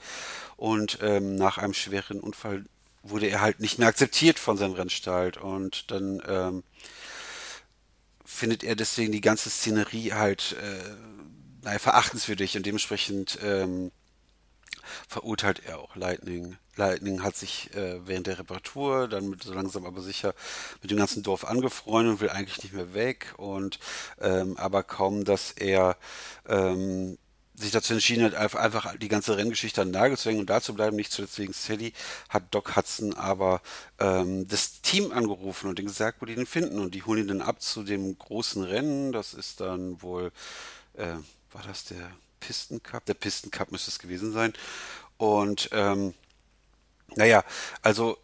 Und 0.58 0.98
ähm, 1.01 1.36
nach 1.36 1.60
einem 1.60 1.75
schweren 1.75 2.20
Unfall 2.20 2.65
wurde 3.10 3.28
er 3.28 3.42
halt 3.42 3.60
nicht 3.60 3.80
mehr 3.80 3.88
akzeptiert 3.88 4.40
von 4.40 4.58
seinem 4.58 4.74
Rennstall. 4.74 5.32
Und 5.38 5.92
dann 5.92 6.22
ähm, 6.28 6.64
findet 8.24 8.64
er 8.64 8.76
deswegen 8.76 9.12
die 9.12 9.22
ganze 9.22 9.50
Szenerie 9.50 10.14
halt 10.14 10.56
äh, 10.62 11.64
naja, 11.64 11.80
verachtenswürdig. 11.80 12.58
Und 12.58 12.66
dementsprechend 12.66 13.40
ähm, 13.44 13.92
verurteilt 15.08 15.62
er 15.66 15.80
auch 15.80 15.96
Lightning. 15.96 16.58
Lightning 16.76 17.24
hat 17.24 17.36
sich 17.36 17.74
äh, 17.74 18.06
während 18.06 18.28
der 18.28 18.40
Reparatur 18.40 19.08
dann 19.08 19.30
mit, 19.30 19.44
so 19.44 19.54
langsam 19.54 19.86
aber 19.86 20.02
sicher 20.02 20.34
mit 20.82 20.92
dem 20.92 20.98
ganzen 20.98 21.24
Dorf 21.24 21.46
angefreundet 21.46 22.14
und 22.14 22.22
will 22.22 22.30
eigentlich 22.30 22.64
nicht 22.64 22.74
mehr 22.74 22.94
weg. 22.94 23.34
Und 23.38 23.80
ähm, 24.20 24.58
aber 24.58 24.84
kaum, 24.84 25.24
dass 25.24 25.52
er 25.52 25.98
ähm, 26.48 27.18
sich 27.58 27.72
dazu 27.72 27.94
entschieden 27.94 28.24
hat, 28.24 28.36
einfach 28.36 28.96
die 28.98 29.08
ganze 29.08 29.38
Renngeschichte 29.38 29.82
an 29.82 29.90
den 29.90 30.00
Nagel 30.00 30.18
zu 30.18 30.30
hängen 30.30 30.42
und 30.42 30.50
da 30.50 30.62
zu 30.62 30.74
bleiben, 30.74 30.96
nicht 30.96 31.12
zuletzt 31.12 31.40
wegen 31.40 31.54
Sally, 31.54 31.94
hat 32.30 32.44
Doc 32.52 32.76
Hudson 32.76 33.14
aber 33.14 33.62
ähm, 34.00 34.48
das 34.48 34.82
Team 34.82 35.12
angerufen 35.12 35.70
und 35.70 35.80
ihnen 35.80 35.88
gesagt, 35.88 36.22
wo 36.22 36.26
die 36.26 36.36
den 36.36 36.46
finden. 36.46 36.80
Und 36.80 36.96
die 36.96 37.04
holen 37.04 37.22
ihn 37.22 37.28
dann 37.28 37.42
ab 37.42 37.62
zu 37.62 37.84
dem 37.84 38.18
großen 38.18 38.64
Rennen. 38.64 39.12
Das 39.12 39.34
ist 39.34 39.62
dann 39.62 40.02
wohl, 40.02 40.32
äh, 40.96 41.16
war 41.52 41.64
das 41.66 41.86
der 41.86 42.12
Pisten 42.40 42.84
Cup? 42.84 43.06
Der 43.06 43.14
Pisten 43.14 43.52
Cup 43.52 43.72
müsste 43.72 43.92
es 43.92 44.00
gewesen 44.00 44.34
sein. 44.34 44.54
Und 45.18 45.70
ähm, 45.72 46.14
naja, 47.16 47.44
also 47.82 48.18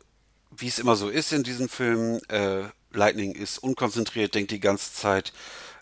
wie 0.52 0.68
es 0.68 0.80
immer 0.80 0.96
so 0.96 1.10
ist 1.10 1.32
in 1.32 1.44
diesem 1.44 1.70
Film, 1.70 2.20
äh, 2.28 2.64
Lightning 2.92 3.34
ist 3.34 3.58
unkonzentriert, 3.60 4.36
denkt 4.36 4.52
die 4.52 4.60
ganze 4.60 4.94
Zeit 4.94 5.32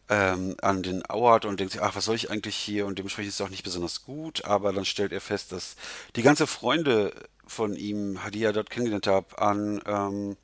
ähm, 0.09 0.55
an 0.61 0.83
den 0.83 1.03
Award 1.09 1.45
und 1.45 1.59
denkt 1.59 1.73
sich, 1.73 1.81
ach, 1.81 1.95
was 1.95 2.05
soll 2.05 2.15
ich 2.15 2.29
eigentlich 2.31 2.55
hier? 2.55 2.85
Und 2.85 2.97
dementsprechend 2.97 3.29
ist 3.29 3.39
es 3.39 3.45
auch 3.45 3.49
nicht 3.49 3.63
besonders 3.63 4.03
gut, 4.03 4.45
aber 4.45 4.73
dann 4.73 4.85
stellt 4.85 5.11
er 5.11 5.21
fest, 5.21 5.51
dass 5.51 5.75
die 6.15 6.23
ganze 6.23 6.47
Freunde 6.47 7.13
von 7.45 7.75
ihm, 7.75 8.19
die 8.33 8.43
er 8.43 8.53
dort 8.53 8.69
kennengelernt 8.69 9.07
hat, 9.07 9.39
an 9.39 9.81
ähm, 9.85 10.37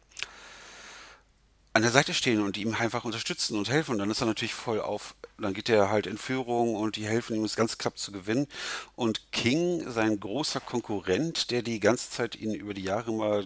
an 1.76 1.82
der 1.82 1.92
Seite 1.92 2.14
stehen 2.14 2.42
und 2.42 2.56
ihm 2.56 2.74
einfach 2.74 3.04
unterstützen 3.04 3.58
und 3.58 3.68
helfen. 3.68 3.92
Und 3.92 3.98
dann 3.98 4.10
ist 4.10 4.22
er 4.22 4.28
natürlich 4.28 4.54
voll 4.54 4.80
auf, 4.80 5.14
dann 5.38 5.54
geht 5.54 5.68
er 5.68 5.90
halt 5.90 6.08
in 6.08 6.18
Führung 6.18 6.74
und 6.74 6.96
die 6.96 7.06
helfen 7.06 7.36
ihm, 7.36 7.44
es 7.44 7.58
ganz 7.58 7.78
klappt 7.78 8.00
zu 8.00 8.14
gewinnen. 8.14 8.48
Und 8.96 9.34
King, 9.34 9.84
sein 9.92 10.18
großer 10.18 10.62
Konkurrent, 10.62 11.52
der 11.52 11.64
die 11.64 11.82
ganze 11.82 12.10
Zeit 12.10 12.38
ihn 12.38 12.54
über 12.54 12.74
die 12.74 12.84
Jahre 12.84 13.12
mal 13.12 13.46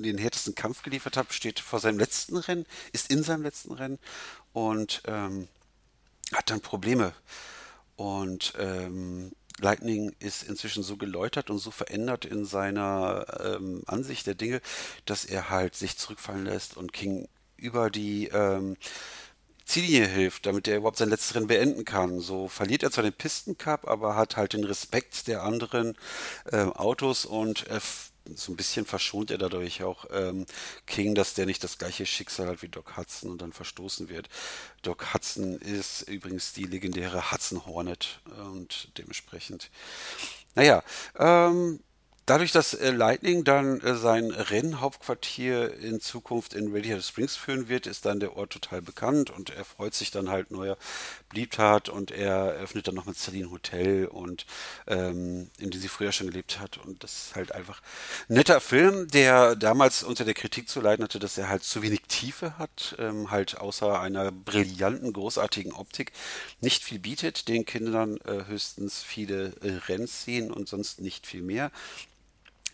den 0.00 0.18
härtesten 0.18 0.56
Kampf 0.56 0.82
geliefert 0.82 1.16
hat, 1.16 1.32
steht 1.32 1.60
vor 1.60 1.78
seinem 1.78 2.00
letzten 2.00 2.36
Rennen, 2.36 2.66
ist 2.92 3.12
in 3.12 3.22
seinem 3.22 3.44
letzten 3.44 3.72
Rennen 3.72 4.00
und 4.52 5.02
ähm, 5.06 5.46
hat 6.32 6.50
dann 6.50 6.60
Probleme. 6.60 7.12
Und 7.96 8.52
ähm, 8.58 9.32
Lightning 9.60 10.14
ist 10.20 10.44
inzwischen 10.44 10.82
so 10.82 10.96
geläutert 10.96 11.50
und 11.50 11.58
so 11.58 11.70
verändert 11.70 12.24
in 12.24 12.44
seiner 12.44 13.26
ähm, 13.40 13.82
Ansicht 13.86 14.26
der 14.26 14.34
Dinge, 14.34 14.60
dass 15.04 15.24
er 15.24 15.50
halt 15.50 15.74
sich 15.74 15.98
zurückfallen 15.98 16.44
lässt 16.44 16.76
und 16.76 16.92
King 16.92 17.28
über 17.56 17.90
die 17.90 18.28
ähm, 18.28 18.76
Ziellinie 19.64 20.06
hilft, 20.06 20.46
damit 20.46 20.66
er 20.66 20.78
überhaupt 20.78 20.96
sein 20.96 21.10
letztes 21.10 21.34
Rennen 21.34 21.48
beenden 21.48 21.84
kann. 21.84 22.20
So 22.20 22.48
verliert 22.48 22.82
er 22.82 22.90
zwar 22.90 23.04
den 23.04 23.12
Pistencup, 23.12 23.86
aber 23.86 24.16
hat 24.16 24.36
halt 24.36 24.54
den 24.54 24.64
Respekt 24.64 25.26
der 25.26 25.42
anderen 25.42 25.96
äh, 26.50 26.62
Autos 26.62 27.26
und 27.26 27.66
äh, 27.66 27.80
so 28.36 28.52
ein 28.52 28.56
bisschen 28.56 28.86
verschont 28.86 29.30
er 29.30 29.38
dadurch 29.38 29.82
auch 29.82 30.06
ähm, 30.10 30.46
King, 30.86 31.14
dass 31.14 31.34
der 31.34 31.46
nicht 31.46 31.62
das 31.64 31.78
gleiche 31.78 32.06
Schicksal 32.06 32.48
hat 32.48 32.62
wie 32.62 32.68
Doc 32.68 32.96
Hudson 32.96 33.30
und 33.30 33.42
dann 33.42 33.52
verstoßen 33.52 34.08
wird. 34.08 34.28
Doc 34.82 35.14
Hudson 35.14 35.58
ist 35.58 36.02
übrigens 36.02 36.52
die 36.52 36.64
legendäre 36.64 37.32
Hudson 37.32 37.66
Hornet 37.66 38.20
und 38.52 38.96
dementsprechend, 38.98 39.70
naja, 40.54 40.82
ähm, 41.18 41.80
Dadurch, 42.28 42.52
dass 42.52 42.74
äh, 42.74 42.90
Lightning 42.90 43.42
dann 43.42 43.80
äh, 43.80 43.94
sein 43.94 44.30
Rennhauptquartier 44.30 45.74
in 45.78 45.98
Zukunft 45.98 46.52
in 46.52 46.74
Radiator 46.74 47.00
Springs 47.00 47.36
führen 47.36 47.70
wird, 47.70 47.86
ist 47.86 48.04
dann 48.04 48.20
der 48.20 48.36
Ort 48.36 48.50
total 48.50 48.82
bekannt 48.82 49.30
und 49.30 49.48
er 49.48 49.64
freut 49.64 49.94
sich 49.94 50.10
dann 50.10 50.28
halt 50.28 50.50
neuer 50.50 50.76
Beliebtheit 51.28 51.88
und 51.88 52.10
er 52.10 52.54
eröffnet 52.54 52.88
dann 52.88 52.94
noch 52.94 53.06
mit 53.06 53.16
Celine 53.16 53.50
Hotel 53.50 54.06
und 54.06 54.46
ähm, 54.86 55.50
in 55.58 55.70
dem 55.70 55.80
sie 55.80 55.88
früher 55.88 56.12
schon 56.12 56.28
gelebt 56.28 56.60
hat 56.60 56.78
und 56.78 57.02
das 57.04 57.26
ist 57.26 57.36
halt 57.36 57.52
einfach 57.52 57.82
ein 58.28 58.34
netter 58.34 58.60
Film, 58.60 59.08
der 59.08 59.56
damals 59.56 60.02
unter 60.02 60.24
der 60.24 60.34
Kritik 60.34 60.68
zu 60.68 60.80
leiden 60.80 61.04
hatte, 61.04 61.18
dass 61.18 61.38
er 61.38 61.48
halt 61.48 61.64
zu 61.64 61.82
wenig 61.82 62.02
Tiefe 62.08 62.58
hat, 62.58 62.96
ähm, 62.98 63.30
halt 63.30 63.58
außer 63.58 64.00
einer 64.00 64.32
brillanten, 64.32 65.12
großartigen 65.12 65.72
Optik 65.72 66.12
nicht 66.60 66.82
viel 66.82 66.98
bietet, 66.98 67.48
den 67.48 67.64
Kindern 67.64 68.18
äh, 68.24 68.46
höchstens 68.46 69.02
viele 69.02 69.52
äh, 69.62 69.72
Rennszenen 69.88 70.50
und 70.50 70.68
sonst 70.68 71.00
nicht 71.00 71.26
viel 71.26 71.42
mehr. 71.42 71.70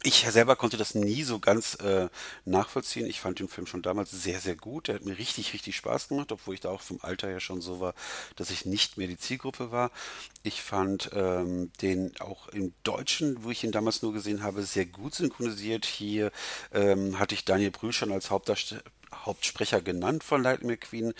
Ich 0.06 0.26
selber 0.30 0.54
konnte 0.54 0.76
das 0.76 0.94
nie 0.94 1.23
so 1.23 1.38
ganz 1.38 1.76
äh, 1.76 2.11
nachvollziehen. 2.44 3.06
Ich 3.06 3.20
fand 3.20 3.38
den 3.40 3.49
Film 3.49 3.66
schon 3.66 3.80
damals 3.80 4.11
sehr, 4.11 4.38
sehr 4.38 4.54
gut. 4.54 4.88
Der 4.88 4.96
hat 4.96 5.06
mir 5.06 5.16
richtig, 5.16 5.54
richtig 5.54 5.76
Spaß 5.76 6.08
gemacht, 6.08 6.30
obwohl 6.30 6.52
ich 6.52 6.61
da 6.61 6.68
auch 6.68 6.82
vom 6.82 6.99
Alter 7.00 7.28
her 7.28 7.40
schon 7.40 7.62
so 7.62 7.80
war, 7.80 7.94
dass 8.37 8.50
ich 8.50 8.66
nicht 8.66 8.99
mehr 8.99 9.08
die 9.08 9.16
Zielgruppe 9.16 9.73
war. 9.73 9.90
Ich 10.42 10.61
fand 10.61 11.08
ähm, 11.14 11.73
den 11.80 12.12
auch 12.20 12.49
im 12.49 12.75
Deutschen, 12.82 13.44
wo 13.44 13.50
ich 13.50 13.64
ihn 13.64 13.73
damals 13.73 14.02
nur 14.02 14.12
gesehen 14.12 14.42
habe, 14.42 14.62
sehr 14.64 14.84
gut 14.84 15.14
synchronisiert. 15.14 15.87
Hier 15.87 16.32
ähm, 16.75 17.18
hatte 17.18 17.34
ich 17.34 17.46
Daniel 17.46 17.70
Brühl 17.70 17.94
schon 17.94 18.12
als 18.12 18.28
Hauptdarsteller 18.28 18.82
Hauptsprecher 19.25 19.80
genannt 19.80 20.25
von 20.25 20.42
Lightning 20.42 20.73
McQueen, 20.73 21.14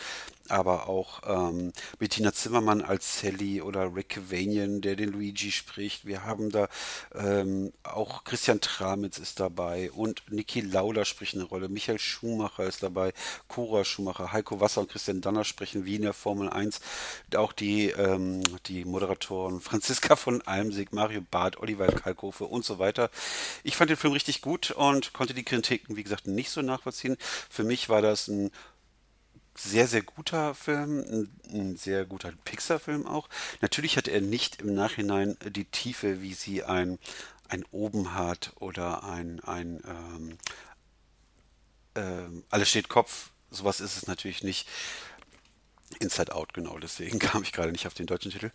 aber 0.49 0.89
auch 0.89 1.23
ähm, 1.27 1.73
Bettina 1.99 2.33
Zimmermann 2.33 2.83
als 2.83 3.21
Sally 3.21 3.63
oder 3.63 3.95
Rick 3.95 4.31
Vanian, 4.31 4.81
der 4.81 4.97
den 4.97 5.13
Luigi 5.13 5.51
spricht. 5.53 6.05
Wir 6.05 6.25
haben 6.25 6.51
da 6.51 6.69
ähm, 7.15 7.73
auch 7.83 8.25
Christian 8.25 8.61
Tramitz 8.61 9.19
ist 9.19 9.41
dabei 9.41 9.91
und 9.93 10.23
Niki 10.31 10.61
Lauda 10.61 11.05
spricht 11.05 11.35
eine 11.35 11.45
Rolle. 11.45 11.69
Michael 11.69 11.99
Schumacher 11.99 12.65
ist 12.65 12.83
dabei, 12.83 13.13
Cora 13.49 13.85
Schumacher, 13.85 14.33
Heiko 14.33 14.61
Wasser 14.61 14.83
und 14.83 14.91
Christian 14.91 15.21
Danner 15.21 15.45
sprechen 15.45 15.85
wie 15.85 15.97
in 15.97 16.03
der 16.03 16.13
Formel 16.13 16.51
1. 16.51 16.81
Auch 17.37 17.53
die, 17.53 17.89
ähm, 17.91 18.43
die 18.67 18.85
Moderatoren 18.85 19.61
Franziska 19.61 20.17
von 20.17 20.43
Almsig, 20.43 20.93
Mario 20.93 21.23
Barth, 21.31 21.59
Oliver 21.59 21.87
Kalkofe 21.87 22.45
und 22.45 22.65
so 22.65 22.79
weiter. 22.79 23.11
Ich 23.63 23.77
fand 23.77 23.91
den 23.91 23.97
Film 23.97 24.13
richtig 24.13 24.43
gut 24.43 24.71
und 24.73 25.13
konnte 25.13 25.35
die 25.35 25.45
Kritiken, 25.45 25.97
wie 25.97 26.03
gesagt, 26.03 26.27
nicht 26.27 26.51
so 26.51 26.63
nachvollziehen. 26.63 27.17
Für 27.49 27.65
mich 27.65 27.89
war 27.89 28.03
das 28.03 28.29
ein 28.29 28.51
sehr, 29.57 29.87
sehr 29.87 30.03
guter 30.03 30.55
Film, 30.55 31.29
ein, 31.53 31.77
sehr 31.77 32.05
guter 32.05 32.33
Pixar-Film 32.45 33.07
auch. 33.07 33.29
Natürlich 33.61 33.97
hat 33.97 34.09
er 34.09 34.21
nicht 34.21 34.61
im 34.63 34.75
Nachhinein 34.75 35.37
die 35.49 35.65
Tiefe, 35.65 36.23
wie 36.23 36.35
sie 36.35 36.65
ein, 36.65 36.99
ein 37.49 37.65
Oben 37.71 38.15
hat 38.15 38.53
oder 38.57 39.05
ein, 39.05 39.41
ein 39.41 39.81
ähm, 39.87 40.39
ähm, 41.95 42.45
Alles 42.51 42.69
steht 42.69 42.89
Kopf. 42.89 43.31
Sowas 43.51 43.81
ist 43.81 43.97
es 43.97 44.07
natürlich 44.07 44.43
nicht. 44.43 44.69
Inside 46.01 46.35
Out, 46.35 46.55
genau, 46.55 46.79
deswegen 46.79 47.19
kam 47.21 47.43
ich 47.43 47.53
gerade 47.53 47.73
nicht 47.73 47.87
auf 47.87 47.95
den 47.95 48.07
deutschen 48.07 48.33
Titel. 48.33 48.51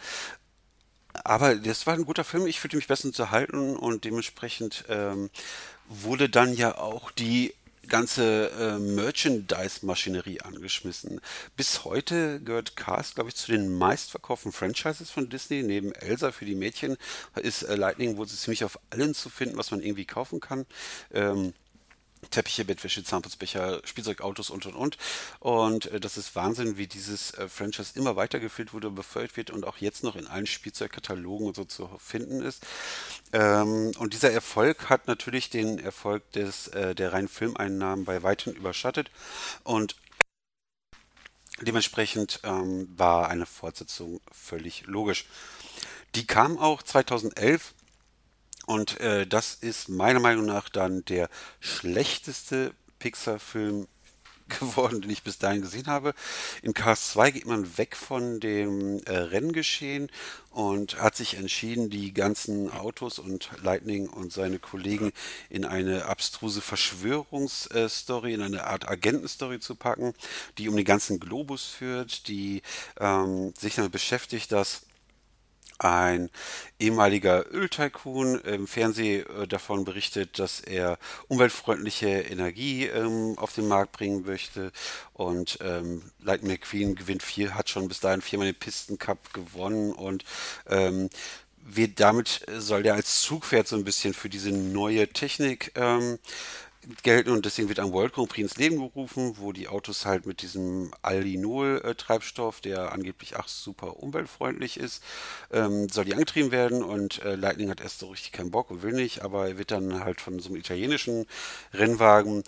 Aber 1.23 1.55
das 1.55 1.87
war 1.87 1.95
ein 1.95 2.05
guter 2.05 2.23
Film, 2.23 2.45
ich 2.45 2.59
fühlte 2.59 2.77
mich 2.77 2.87
bestens 2.87 3.19
unterhalten 3.19 3.75
und 3.75 4.05
dementsprechend 4.05 4.85
ähm, 4.89 5.29
wurde 5.87 6.29
dann 6.29 6.53
ja 6.53 6.77
auch 6.77 7.11
die 7.11 7.55
ganze 7.89 8.51
äh, 8.51 8.79
Merchandise-Maschinerie 8.79 10.41
angeschmissen. 10.41 11.19
Bis 11.57 11.83
heute 11.83 12.39
gehört 12.39 12.75
Cars, 12.75 13.15
glaube 13.15 13.29
ich, 13.29 13.35
zu 13.35 13.51
den 13.51 13.77
meistverkauften 13.77 14.51
Franchises 14.51 15.09
von 15.09 15.29
Disney. 15.29 15.63
Neben 15.63 15.91
Elsa 15.93 16.31
für 16.31 16.45
die 16.45 16.55
Mädchen 16.55 16.97
ist 17.35 17.63
äh, 17.63 17.75
Lightning 17.75 18.17
wohl 18.17 18.27
ziemlich 18.27 18.63
auf 18.63 18.79
allen 18.91 19.13
zu 19.13 19.29
finden, 19.29 19.57
was 19.57 19.71
man 19.71 19.81
irgendwie 19.81 20.05
kaufen 20.05 20.39
kann. 20.39 20.65
Ähm, 21.13 21.53
Teppiche, 22.31 22.65
Bettwäsche, 22.65 23.03
Zahnputzbecher, 23.03 23.81
Spielzeugautos 23.85 24.49
und 24.49 24.65
und 24.65 24.75
und. 24.75 24.97
Und 25.39 25.85
äh, 25.87 25.99
das 25.99 26.17
ist 26.17 26.35
Wahnsinn, 26.35 26.77
wie 26.77 26.87
dieses 26.87 27.33
äh, 27.35 27.47
Franchise 27.47 27.93
immer 27.95 28.15
weitergeführt 28.15 28.73
wurde, 28.73 28.89
befeuert 28.91 29.37
wird 29.37 29.51
und 29.51 29.65
auch 29.65 29.77
jetzt 29.77 30.03
noch 30.03 30.15
in 30.15 30.27
allen 30.27 30.45
Spielzeugkatalogen 30.45 31.47
und 31.47 31.55
so 31.55 31.65
zu 31.65 31.89
finden 31.97 32.41
ist. 32.41 32.65
Ähm, 33.31 33.91
und 33.97 34.13
dieser 34.13 34.31
Erfolg 34.31 34.89
hat 34.89 35.07
natürlich 35.07 35.49
den 35.49 35.79
Erfolg 35.79 36.29
des, 36.33 36.67
äh, 36.69 36.93
der 36.93 37.13
reinen 37.13 37.29
Filmeinnahmen 37.29 38.05
bei 38.05 38.21
weitem 38.21 38.53
überschattet. 38.53 39.09
Und 39.63 39.95
dementsprechend 41.61 42.41
ähm, 42.43 42.89
war 42.97 43.29
eine 43.29 43.45
Fortsetzung 43.45 44.21
völlig 44.31 44.85
logisch. 44.87 45.25
Die 46.15 46.25
kam 46.25 46.57
auch 46.57 46.83
2011 46.83 47.73
und 48.69 48.99
äh, 48.99 49.25
das 49.25 49.55
ist 49.55 49.89
meiner 49.89 50.19
Meinung 50.19 50.45
nach 50.45 50.69
dann 50.69 51.03
der 51.05 51.27
schlechteste 51.59 52.71
Pixar-Film 52.99 53.87
geworden, 54.59 55.01
den 55.01 55.09
ich 55.09 55.23
bis 55.23 55.39
dahin 55.39 55.63
gesehen 55.63 55.87
habe. 55.87 56.13
In 56.61 56.75
Cars 56.75 57.09
2 57.09 57.31
geht 57.31 57.47
man 57.47 57.79
weg 57.79 57.95
von 57.95 58.39
dem 58.39 59.01
äh, 59.05 59.17
Renngeschehen 59.17 60.11
und 60.51 61.01
hat 61.01 61.15
sich 61.15 61.33
entschieden, 61.33 61.89
die 61.89 62.13
ganzen 62.13 62.71
Autos 62.71 63.17
und 63.17 63.49
Lightning 63.63 64.07
und 64.07 64.31
seine 64.31 64.59
Kollegen 64.59 65.13
in 65.49 65.65
eine 65.65 66.05
abstruse 66.05 66.61
Verschwörungsstory, 66.61 68.35
in 68.35 68.43
eine 68.43 68.65
Art 68.67 68.87
Agentenstory 68.87 69.59
zu 69.59 69.73
packen, 69.73 70.13
die 70.59 70.69
um 70.69 70.75
den 70.75 70.85
ganzen 70.85 71.19
Globus 71.19 71.65
führt, 71.65 72.27
die 72.27 72.61
ähm, 72.99 73.51
sich 73.57 73.73
damit 73.73 73.91
beschäftigt, 73.91 74.51
dass 74.51 74.83
ein 75.79 76.29
ehemaliger 76.79 77.51
Öltycoon 77.51 78.39
im 78.41 78.67
Fernsehen 78.67 79.25
äh, 79.27 79.47
davon 79.47 79.85
berichtet, 79.85 80.37
dass 80.39 80.59
er 80.59 80.97
umweltfreundliche 81.27 82.09
Energie 82.09 82.85
ähm, 82.85 83.35
auf 83.37 83.53
den 83.53 83.67
Markt 83.67 83.93
bringen 83.93 84.25
möchte. 84.25 84.71
Und 85.13 85.59
ähm, 85.61 86.03
Lightning 86.21 86.51
McQueen 86.51 86.95
gewinnt 86.95 87.23
vier, 87.23 87.55
hat 87.55 87.69
schon 87.69 87.87
bis 87.87 87.99
dahin 87.99 88.21
viermal 88.21 88.47
den 88.47 88.59
Pistencup 88.59 89.33
gewonnen 89.33 89.93
und 89.93 90.23
ähm, 90.67 91.09
wird 91.61 91.99
damit 91.99 92.45
soll 92.57 92.83
der 92.83 92.95
als 92.95 93.21
Zugpferd 93.21 93.67
so 93.67 93.75
ein 93.75 93.83
bisschen 93.83 94.13
für 94.13 94.29
diese 94.29 94.51
neue 94.51 95.07
Technik 95.07 95.71
ähm, 95.75 96.17
gelten 97.03 97.31
und 97.31 97.45
deswegen 97.45 97.69
wird 97.69 97.79
ein 97.79 97.91
World 97.91 98.13
Grand 98.13 98.29
Prix 98.29 98.51
ins 98.51 98.57
Leben 98.57 98.77
gerufen, 98.77 99.35
wo 99.37 99.51
die 99.51 99.67
Autos 99.67 100.05
halt 100.05 100.25
mit 100.25 100.41
diesem 100.41 100.91
Aldinol-Treibstoff, 101.01 102.61
der 102.61 102.91
angeblich 102.91 103.37
ach 103.37 103.47
super 103.47 103.97
umweltfreundlich 103.97 104.77
ist, 104.77 105.03
ähm, 105.51 105.89
soll 105.89 106.05
die 106.05 106.13
angetrieben 106.13 106.51
werden 106.51 106.83
und 106.83 107.21
äh, 107.23 107.35
Lightning 107.35 107.69
hat 107.69 107.81
erst 107.81 107.99
so 107.99 108.07
richtig 108.07 108.31
keinen 108.31 108.51
Bock 108.51 108.71
und 108.71 108.81
will 108.81 108.93
nicht, 108.93 109.21
aber 109.21 109.47
er 109.47 109.57
wird 109.57 109.71
dann 109.71 110.03
halt 110.03 110.21
von 110.21 110.39
so 110.39 110.49
einem 110.49 110.57
italienischen 110.57 111.25
Rennwagen 111.73 112.43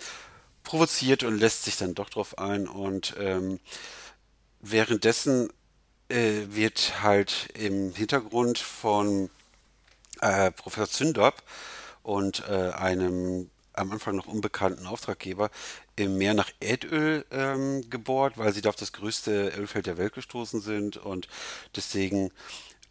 provoziert 0.64 1.22
und 1.24 1.38
lässt 1.38 1.64
sich 1.64 1.76
dann 1.76 1.94
doch 1.94 2.10
drauf 2.10 2.38
ein 2.38 2.68
und 2.68 3.14
ähm, 3.18 3.60
währenddessen 4.60 5.50
äh, 6.08 6.46
wird 6.48 7.02
halt 7.02 7.48
im 7.54 7.94
Hintergrund 7.94 8.58
von 8.58 9.30
äh, 10.20 10.50
Professor 10.50 10.88
Zündorp 10.88 11.42
und 12.02 12.44
äh, 12.48 12.70
einem 12.70 13.50
am 13.74 13.92
Anfang 13.92 14.16
noch 14.16 14.26
unbekannten 14.26 14.86
Auftraggeber 14.86 15.50
im 15.96 16.18
Meer 16.18 16.34
nach 16.34 16.50
Erdöl 16.60 17.24
ähm, 17.30 17.88
gebohrt, 17.90 18.38
weil 18.38 18.52
sie 18.52 18.60
da 18.60 18.70
auf 18.70 18.76
das 18.76 18.92
größte 18.92 19.52
Ölfeld 19.56 19.86
der 19.86 19.98
Welt 19.98 20.14
gestoßen 20.14 20.60
sind 20.60 20.96
und 20.96 21.28
deswegen 21.76 22.30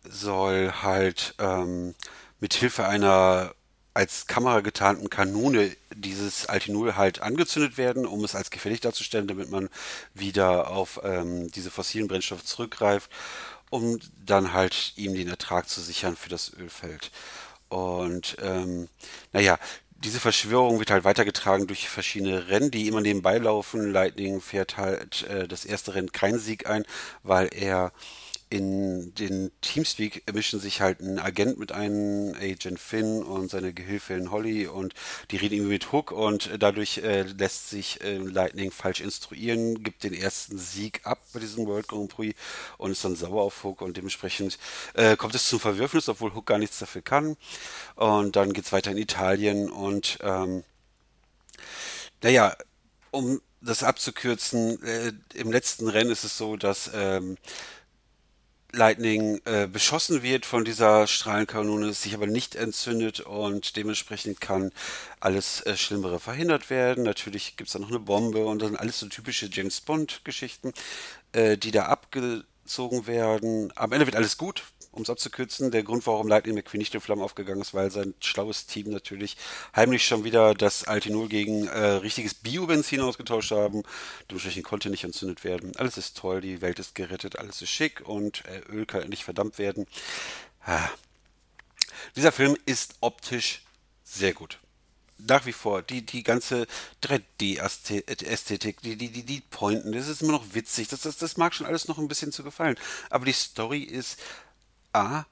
soll 0.03 0.71
halt 0.81 1.35
ähm, 1.39 1.95
mit 2.39 2.53
Hilfe 2.53 2.87
einer 2.87 3.53
als 3.93 4.25
Kamera 4.25 4.61
getarnten 4.61 5.09
Kanone 5.09 5.75
dieses 5.93 6.45
Altinol 6.45 6.95
halt 6.95 7.21
angezündet 7.21 7.77
werden, 7.77 8.05
um 8.05 8.23
es 8.23 8.35
als 8.35 8.49
gefährlich 8.49 8.79
darzustellen, 8.79 9.27
damit 9.27 9.49
man 9.51 9.69
wieder 10.13 10.69
auf 10.69 11.01
ähm, 11.03 11.51
diese 11.51 11.71
fossilen 11.71 12.07
Brennstoffe 12.07 12.45
zurückgreift, 12.45 13.11
um 13.69 13.99
dann 14.25 14.53
halt 14.53 14.93
ihm 14.95 15.13
den 15.13 15.27
Ertrag 15.27 15.67
zu 15.67 15.81
sichern 15.81 16.15
für 16.15 16.29
das 16.29 16.53
Ölfeld. 16.53 17.11
Und 17.67 18.37
ähm, 18.41 18.87
naja, 19.33 19.59
diese 20.03 20.19
Verschwörung 20.19 20.79
wird 20.79 20.91
halt 20.91 21.03
weitergetragen 21.03 21.67
durch 21.67 21.87
verschiedene 21.87 22.47
Rennen, 22.47 22.71
die 22.71 22.87
immer 22.87 23.01
nebenbei 23.01 23.37
laufen. 23.37 23.91
Lightning 23.91 24.41
fährt 24.41 24.77
halt 24.77 25.23
äh, 25.23 25.47
das 25.47 25.65
erste 25.65 25.95
Rennen 25.95 26.11
keinen 26.11 26.39
Sieg 26.39 26.67
ein, 26.67 26.85
weil 27.23 27.49
er 27.53 27.91
in 28.51 29.15
den 29.15 29.49
Teamspeak 29.61 30.23
mischen 30.33 30.59
sich 30.59 30.81
halt 30.81 30.99
ein 30.99 31.19
Agent 31.19 31.57
mit 31.57 31.71
einem 31.71 32.35
Agent 32.35 32.79
Finn 32.79 33.23
und 33.23 33.49
seine 33.49 33.71
Gehilfin 33.71 34.29
Holly 34.29 34.67
und 34.67 34.93
die 35.31 35.37
reden 35.37 35.55
irgendwie 35.55 35.71
mit 35.71 35.91
Hook 35.93 36.11
und 36.11 36.49
dadurch 36.59 36.97
äh, 36.97 37.21
lässt 37.21 37.69
sich 37.69 38.01
äh, 38.01 38.17
Lightning 38.17 38.71
falsch 38.71 38.99
instruieren, 38.99 39.81
gibt 39.83 40.03
den 40.03 40.13
ersten 40.13 40.57
Sieg 40.57 40.99
ab 41.05 41.19
bei 41.31 41.39
diesem 41.39 41.65
World 41.65 41.87
Grand 41.87 42.09
Prix 42.13 42.37
und 42.77 42.91
ist 42.91 43.05
dann 43.05 43.15
sauer 43.15 43.41
auf 43.41 43.63
Hook 43.63 43.81
und 43.81 43.95
dementsprechend 43.95 44.59
äh, 44.95 45.15
kommt 45.15 45.33
es 45.33 45.47
zum 45.47 45.61
Verwürfnis, 45.61 46.09
obwohl 46.09 46.35
Hook 46.35 46.47
gar 46.47 46.57
nichts 46.57 46.77
dafür 46.77 47.01
kann. 47.01 47.37
Und 47.95 48.35
dann 48.35 48.51
geht 48.51 48.65
es 48.65 48.73
weiter 48.73 48.91
in 48.91 48.97
Italien 48.97 49.69
und 49.69 50.19
ähm, 50.23 50.65
naja, 52.21 52.53
um 53.11 53.39
das 53.61 53.83
abzukürzen, 53.83 54.83
äh, 54.83 55.13
im 55.35 55.53
letzten 55.53 55.87
Rennen 55.87 56.11
ist 56.11 56.25
es 56.25 56.37
so, 56.37 56.57
dass 56.57 56.91
ähm, 56.93 57.37
Lightning 58.73 59.41
äh, 59.45 59.67
beschossen 59.67 60.23
wird 60.23 60.45
von 60.45 60.63
dieser 60.63 61.07
Strahlenkanone, 61.07 61.93
sich 61.93 62.13
aber 62.13 62.27
nicht 62.27 62.55
entzündet 62.55 63.19
und 63.19 63.75
dementsprechend 63.75 64.39
kann 64.39 64.71
alles 65.19 65.61
äh, 65.61 65.75
Schlimmere 65.75 66.19
verhindert 66.19 66.69
werden. 66.69 67.03
Natürlich 67.03 67.57
gibt 67.57 67.67
es 67.67 67.73
da 67.73 67.79
noch 67.79 67.89
eine 67.89 67.99
Bombe 67.99 68.45
und 68.45 68.61
das 68.61 68.69
sind 68.69 68.77
alles 68.77 68.99
so 68.99 69.07
typische 69.07 69.49
James 69.51 69.81
Bond-Geschichten, 69.81 70.73
äh, 71.33 71.57
die 71.57 71.71
da 71.71 71.85
abgezogen 71.85 73.07
werden. 73.07 73.73
Am 73.75 73.91
Ende 73.91 74.05
wird 74.05 74.15
alles 74.15 74.37
gut, 74.37 74.63
um 74.91 75.03
es 75.03 75.09
abzukürzen, 75.09 75.71
der 75.71 75.83
Grund, 75.83 76.05
warum 76.05 76.27
Lightning 76.27 76.55
McQueen 76.55 76.79
nicht 76.79 76.93
in 76.93 77.01
Flammen 77.01 77.21
aufgegangen 77.21 77.61
ist, 77.61 77.73
weil 77.73 77.91
sein 77.91 78.13
schlaues 78.19 78.65
Team 78.65 78.89
natürlich 78.89 79.37
heimlich 79.75 80.05
schon 80.05 80.23
wieder 80.23 80.53
das 80.53 80.83
Altinol 80.83 81.29
gegen 81.29 81.67
äh, 81.67 81.79
richtiges 81.79 82.33
Biobenzin 82.33 83.01
ausgetauscht 83.01 83.51
haben. 83.51 83.83
Dementsprechend 84.29 84.65
konnte 84.65 84.89
nicht 84.89 85.03
entzündet 85.03 85.43
werden. 85.43 85.75
Alles 85.77 85.97
ist 85.97 86.17
toll, 86.17 86.41
die 86.41 86.61
Welt 86.61 86.79
ist 86.79 86.95
gerettet, 86.95 87.37
alles 87.37 87.61
ist 87.61 87.69
schick 87.69 88.01
und 88.07 88.43
äh, 88.45 88.59
Öl 88.69 88.85
kann 88.85 89.07
nicht 89.09 89.23
verdammt 89.23 89.57
werden. 89.57 89.87
Ah. 90.65 90.89
Dieser 92.15 92.31
Film 92.31 92.57
ist 92.65 92.95
optisch 92.99 93.63
sehr 94.03 94.33
gut 94.33 94.59
nach 95.27 95.45
wie 95.45 95.53
vor, 95.53 95.81
die, 95.81 96.05
die 96.05 96.23
ganze 96.23 96.67
3D-Ästhetik, 97.03 98.81
die, 98.81 98.95
die, 98.95 99.09
die, 99.09 99.23
die 99.23 99.41
Pointen, 99.41 99.91
das 99.91 100.07
ist 100.07 100.21
immer 100.21 100.33
noch 100.33 100.53
witzig, 100.53 100.87
das, 100.87 101.01
das, 101.01 101.17
das 101.17 101.37
mag 101.37 101.53
schon 101.53 101.67
alles 101.67 101.87
noch 101.87 101.97
ein 101.97 102.07
bisschen 102.07 102.31
zu 102.31 102.43
gefallen. 102.43 102.75
Aber 103.09 103.25
die 103.25 103.33
Story 103.33 103.81
ist 103.81 104.19
A, 104.93 105.25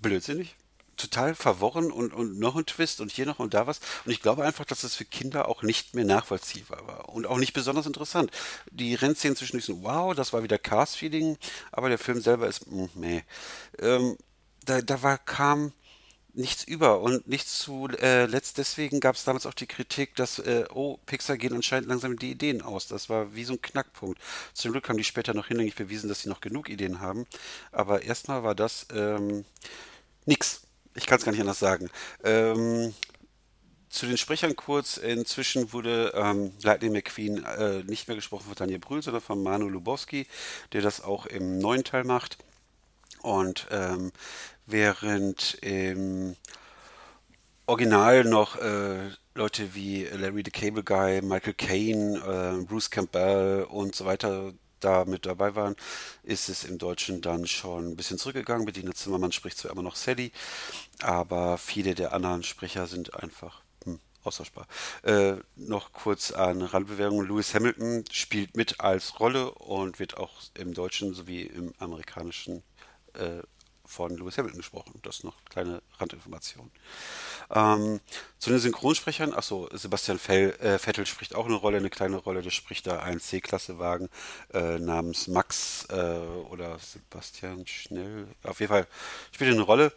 blödsinnig, 0.00 0.56
total 0.96 1.34
verworren 1.34 1.90
und, 1.90 2.12
und 2.12 2.38
noch 2.38 2.56
ein 2.56 2.66
Twist 2.66 3.00
und 3.00 3.12
hier 3.12 3.26
noch 3.26 3.38
und 3.38 3.54
da 3.54 3.66
was. 3.66 3.80
Und 4.04 4.12
ich 4.12 4.22
glaube 4.22 4.44
einfach, 4.44 4.64
dass 4.64 4.80
das 4.80 4.94
für 4.94 5.04
Kinder 5.04 5.48
auch 5.48 5.62
nicht 5.62 5.94
mehr 5.94 6.04
nachvollziehbar 6.04 6.86
war 6.86 7.08
und 7.10 7.26
auch 7.26 7.38
nicht 7.38 7.52
besonders 7.52 7.86
interessant. 7.86 8.30
Die 8.70 8.94
Rennszenen 8.94 9.36
zwischendurch 9.36 9.66
sind, 9.66 9.82
wow, 9.82 10.14
das 10.14 10.32
war 10.32 10.42
wieder 10.42 10.58
Cars-Feeling, 10.58 11.36
aber 11.72 11.88
der 11.88 11.98
Film 11.98 12.20
selber 12.20 12.48
ist, 12.48 12.66
mh, 12.66 12.84
mm, 12.84 12.90
meh. 12.94 13.22
Ähm, 13.78 14.16
da, 14.64 14.80
da 14.82 15.02
war, 15.02 15.18
kam 15.18 15.72
nichts 16.36 16.64
über 16.64 17.00
und 17.00 17.26
nichts 17.26 17.58
zuletzt. 17.58 18.58
Äh, 18.58 18.60
deswegen 18.60 19.00
gab 19.00 19.16
es 19.16 19.24
damals 19.24 19.46
auch 19.46 19.54
die 19.54 19.66
Kritik, 19.66 20.14
dass, 20.16 20.38
äh, 20.38 20.66
oh, 20.72 20.98
Pixar 21.06 21.36
gehen 21.36 21.54
anscheinend 21.54 21.88
langsam 21.88 22.18
die 22.18 22.30
Ideen 22.30 22.62
aus. 22.62 22.86
Das 22.86 23.08
war 23.08 23.34
wie 23.34 23.44
so 23.44 23.54
ein 23.54 23.62
Knackpunkt. 23.62 24.20
Zum 24.52 24.72
Glück 24.72 24.88
haben 24.88 24.98
die 24.98 25.04
später 25.04 25.34
noch 25.34 25.48
hinlänglich 25.48 25.74
bewiesen, 25.74 26.08
dass 26.08 26.22
sie 26.22 26.28
noch 26.28 26.40
genug 26.40 26.68
Ideen 26.68 27.00
haben. 27.00 27.26
Aber 27.72 28.02
erstmal 28.02 28.42
war 28.42 28.54
das 28.54 28.86
ähm, 28.92 29.44
nix. 30.26 30.62
Ich 30.94 31.06
kann 31.06 31.18
es 31.18 31.24
gar 31.24 31.32
nicht 31.32 31.40
anders 31.40 31.58
sagen. 31.58 31.88
Ähm, 32.22 32.94
zu 33.88 34.06
den 34.06 34.18
Sprechern 34.18 34.56
kurz. 34.56 34.98
Inzwischen 34.98 35.72
wurde 35.72 36.12
ähm, 36.14 36.52
Lightning 36.62 36.92
McQueen 36.92 37.44
äh, 37.44 37.82
nicht 37.84 38.08
mehr 38.08 38.16
gesprochen 38.16 38.44
von 38.44 38.54
Daniel 38.54 38.78
Brühl, 38.78 39.02
sondern 39.02 39.22
von 39.22 39.42
Manu 39.42 39.68
Lubowski, 39.68 40.26
der 40.72 40.82
das 40.82 41.00
auch 41.00 41.24
im 41.26 41.58
neuen 41.58 41.84
Teil 41.84 42.04
macht. 42.04 42.38
Und 43.22 43.66
ähm, 43.70 44.12
während 44.66 45.54
im 45.62 46.36
Original 47.66 48.24
noch 48.24 48.56
äh, 48.56 49.10
Leute 49.34 49.74
wie 49.74 50.04
Larry 50.04 50.42
the 50.44 50.50
Cable 50.50 50.84
Guy, 50.84 51.20
Michael 51.22 51.54
Caine, 51.54 52.18
äh, 52.18 52.64
Bruce 52.64 52.90
Campbell 52.90 53.64
und 53.64 53.94
so 53.94 54.04
weiter 54.04 54.52
da 54.80 55.04
mit 55.04 55.26
dabei 55.26 55.54
waren, 55.54 55.74
ist 56.22 56.48
es 56.48 56.64
im 56.64 56.78
Deutschen 56.78 57.20
dann 57.22 57.46
schon 57.46 57.88
ein 57.88 57.96
bisschen 57.96 58.18
zurückgegangen. 58.18 58.66
Bettina 58.66 58.92
Zimmermann 58.94 59.32
spricht 59.32 59.58
zwar 59.58 59.72
immer 59.72 59.82
noch 59.82 59.96
Sally, 59.96 60.32
aber 61.00 61.58
viele 61.58 61.94
der 61.94 62.12
anderen 62.12 62.42
Sprecher 62.42 62.86
sind 62.86 63.14
einfach 63.14 63.62
hm, 63.84 63.98
austauschbar. 64.22 64.66
Äh, 65.02 65.36
noch 65.56 65.92
kurz 65.92 66.30
an 66.30 66.62
Randbewerbung. 66.62 67.26
Lewis 67.26 67.54
Hamilton 67.54 68.04
spielt 68.10 68.56
mit 68.56 68.80
als 68.80 69.18
Rolle 69.18 69.50
und 69.50 69.98
wird 69.98 70.16
auch 70.16 70.34
im 70.54 70.74
Deutschen 70.74 71.14
sowie 71.14 71.42
im 71.42 71.72
amerikanischen 71.78 72.62
äh, 73.14 73.42
von 73.86 74.16
Lewis 74.16 74.36
Hamilton 74.38 74.58
gesprochen. 74.58 75.00
Das 75.02 75.16
ist 75.16 75.24
noch 75.24 75.36
eine 75.36 75.48
kleine 75.50 75.82
Randinformation. 75.98 76.70
Ähm, 77.50 78.00
zu 78.38 78.50
den 78.50 78.58
Synchronsprechern, 78.58 79.32
achso, 79.32 79.68
Sebastian 79.72 80.18
Fell, 80.18 80.50
äh, 80.60 80.78
Vettel 80.78 81.06
spricht 81.06 81.34
auch 81.34 81.46
eine 81.46 81.54
Rolle, 81.54 81.78
eine 81.78 81.90
kleine 81.90 82.16
Rolle. 82.16 82.42
Der 82.42 82.50
spricht 82.50 82.86
da 82.86 83.00
einen 83.00 83.20
C-Klasse-Wagen 83.20 84.08
äh, 84.52 84.78
namens 84.78 85.28
Max 85.28 85.86
äh, 85.90 86.18
oder 86.50 86.78
Sebastian 86.78 87.66
Schnell. 87.66 88.26
Auf 88.42 88.60
jeden 88.60 88.70
Fall 88.70 88.86
spielt 89.32 89.50
er 89.50 89.54
eine 89.54 89.62
Rolle. 89.62 89.92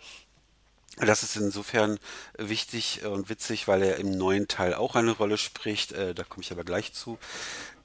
Das 0.98 1.24
ist 1.24 1.38
insofern 1.38 1.98
wichtig 2.38 3.06
und 3.06 3.30
witzig, 3.30 3.68
weil 3.68 3.84
er 3.84 3.98
im 3.98 4.12
neuen 4.18 4.48
Teil 4.48 4.74
auch 4.74 4.96
eine 4.96 5.12
Rolle 5.12 5.38
spricht. 5.38 5.94
Äh, 5.94 6.14
da 6.14 6.24
komme 6.24 6.44
ich 6.44 6.52
aber 6.52 6.64
gleich 6.64 6.94
zu. 6.94 7.18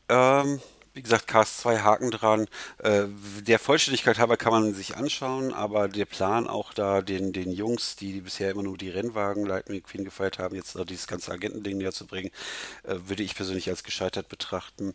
Ähm, 0.09 0.61
wie 0.95 1.03
gesagt, 1.03 1.27
Cast 1.27 1.59
2 1.59 1.81
Haken 1.81 2.11
dran. 2.11 2.47
Äh, 2.79 3.05
der 3.43 3.59
Vollständigkeit 3.59 4.19
halber 4.19 4.37
kann 4.37 4.53
man 4.53 4.75
sich 4.75 4.97
anschauen, 4.97 5.53
aber 5.53 5.89
der 5.89 6.05
Plan 6.05 6.47
auch 6.47 6.73
da, 6.73 7.03
den, 7.03 7.33
den 7.33 7.51
Jungs, 7.51 7.97
die, 7.97 8.13
die 8.13 8.21
bisher 8.21 8.53
immer 8.53 8.63
nur 8.63 8.79
die 8.79 8.91
Rennwagen 8.91 9.45
Lightning 9.45 9.83
Queen 9.83 10.05
gefeiert 10.05 10.39
haben, 10.39 10.55
jetzt 10.55 10.79
dieses 10.89 11.09
ganze 11.09 11.33
Agentending 11.33 11.79
näher 11.79 11.93
zu 11.93 12.07
bringen, 12.07 12.31
äh, 12.85 12.95
würde 13.07 13.25
ich 13.25 13.35
persönlich 13.35 13.69
als 13.69 13.83
gescheitert 13.83 14.29
betrachten. 14.29 14.95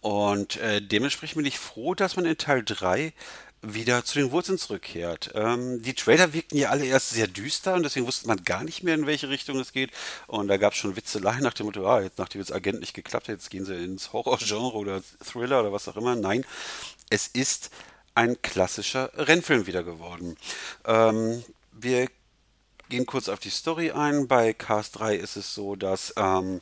Und 0.00 0.56
äh, 0.56 0.80
dementsprechend 0.80 1.36
bin 1.36 1.46
ich 1.46 1.58
froh, 1.58 1.94
dass 1.94 2.16
man 2.16 2.24
in 2.24 2.38
Teil 2.38 2.62
3 2.64 3.12
wieder 3.62 4.04
zu 4.04 4.18
den 4.18 4.32
Wurzeln 4.32 4.58
zurückkehrt. 4.58 5.30
Ähm, 5.34 5.82
die 5.82 5.94
Trailer 5.94 6.32
wirkten 6.32 6.58
ja 6.58 6.70
alle 6.70 6.84
erst 6.84 7.10
sehr 7.10 7.28
düster 7.28 7.74
und 7.74 7.84
deswegen 7.84 8.06
wusste 8.06 8.26
man 8.26 8.42
gar 8.44 8.64
nicht 8.64 8.82
mehr, 8.82 8.94
in 8.94 9.06
welche 9.06 9.28
Richtung 9.28 9.58
es 9.60 9.72
geht. 9.72 9.90
Und 10.26 10.48
da 10.48 10.56
gab 10.56 10.72
es 10.72 10.78
schon 10.78 10.96
Witzeleien 10.96 11.42
nach 11.42 11.54
dem 11.54 11.66
Motto, 11.66 11.86
ah, 11.86 12.00
jetzt, 12.00 12.18
nachdem 12.18 12.40
jetzt 12.40 12.52
Agent 12.52 12.80
nicht 12.80 12.94
geklappt 12.94 13.28
hat, 13.28 13.36
jetzt 13.36 13.50
gehen 13.50 13.64
sie 13.64 13.76
ins 13.76 14.12
Horror-Genre 14.12 14.76
oder 14.76 15.02
Thriller 15.24 15.60
oder 15.60 15.72
was 15.72 15.86
auch 15.88 15.96
immer. 15.96 16.16
Nein, 16.16 16.44
es 17.08 17.28
ist 17.28 17.70
ein 18.14 18.42
klassischer 18.42 19.10
Rennfilm 19.14 19.66
wieder 19.66 19.84
geworden. 19.84 20.36
Ähm, 20.84 21.44
wir 21.70 22.08
gehen 22.88 23.06
kurz 23.06 23.28
auf 23.28 23.38
die 23.38 23.50
Story 23.50 23.92
ein. 23.92 24.26
Bei 24.26 24.52
Cars 24.52 24.90
3 24.90 25.16
ist 25.16 25.36
es 25.36 25.54
so, 25.54 25.76
dass 25.76 26.12
ähm, 26.16 26.60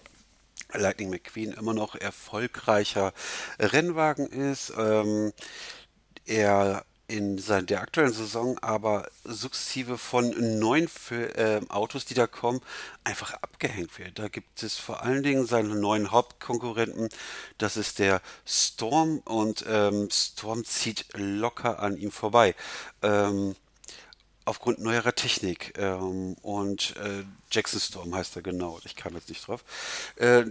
Lightning 0.72 1.10
McQueen 1.10 1.52
immer 1.52 1.74
noch 1.74 1.96
erfolgreicher 1.96 3.12
Rennwagen 3.58 4.26
ist. 4.26 4.72
Ähm, 4.76 5.32
er 6.26 6.84
in 7.10 7.36
der 7.66 7.80
aktuellen 7.80 8.12
Saison 8.12 8.56
aber 8.58 9.08
sukzessive 9.24 9.98
von 9.98 10.58
neuen 10.58 10.88
äh, 11.10 11.60
Autos, 11.68 12.04
die 12.04 12.14
da 12.14 12.26
kommen, 12.26 12.60
einfach 13.04 13.34
abgehängt 13.34 13.98
wird. 13.98 14.18
Da 14.18 14.28
gibt 14.28 14.62
es 14.62 14.76
vor 14.78 15.02
allen 15.02 15.22
Dingen 15.22 15.46
seinen 15.46 15.80
neuen 15.80 16.10
Hauptkonkurrenten, 16.10 17.08
das 17.58 17.76
ist 17.76 17.98
der 17.98 18.22
Storm 18.46 19.18
und 19.24 19.64
ähm, 19.68 20.08
Storm 20.10 20.64
zieht 20.64 21.06
locker 21.14 21.80
an 21.80 21.96
ihm 21.96 22.12
vorbei. 22.12 22.54
Ähm, 23.02 23.56
aufgrund 24.44 24.78
neuerer 24.78 25.14
Technik 25.14 25.74
ähm, 25.78 26.34
und 26.42 26.96
äh, 26.96 27.24
Jackson 27.50 27.80
Storm 27.80 28.14
heißt 28.14 28.36
er 28.36 28.42
genau, 28.42 28.80
ich 28.84 28.96
kam 28.96 29.14
jetzt 29.14 29.28
nicht 29.28 29.46
drauf. 29.46 29.64
Äh, 30.16 30.46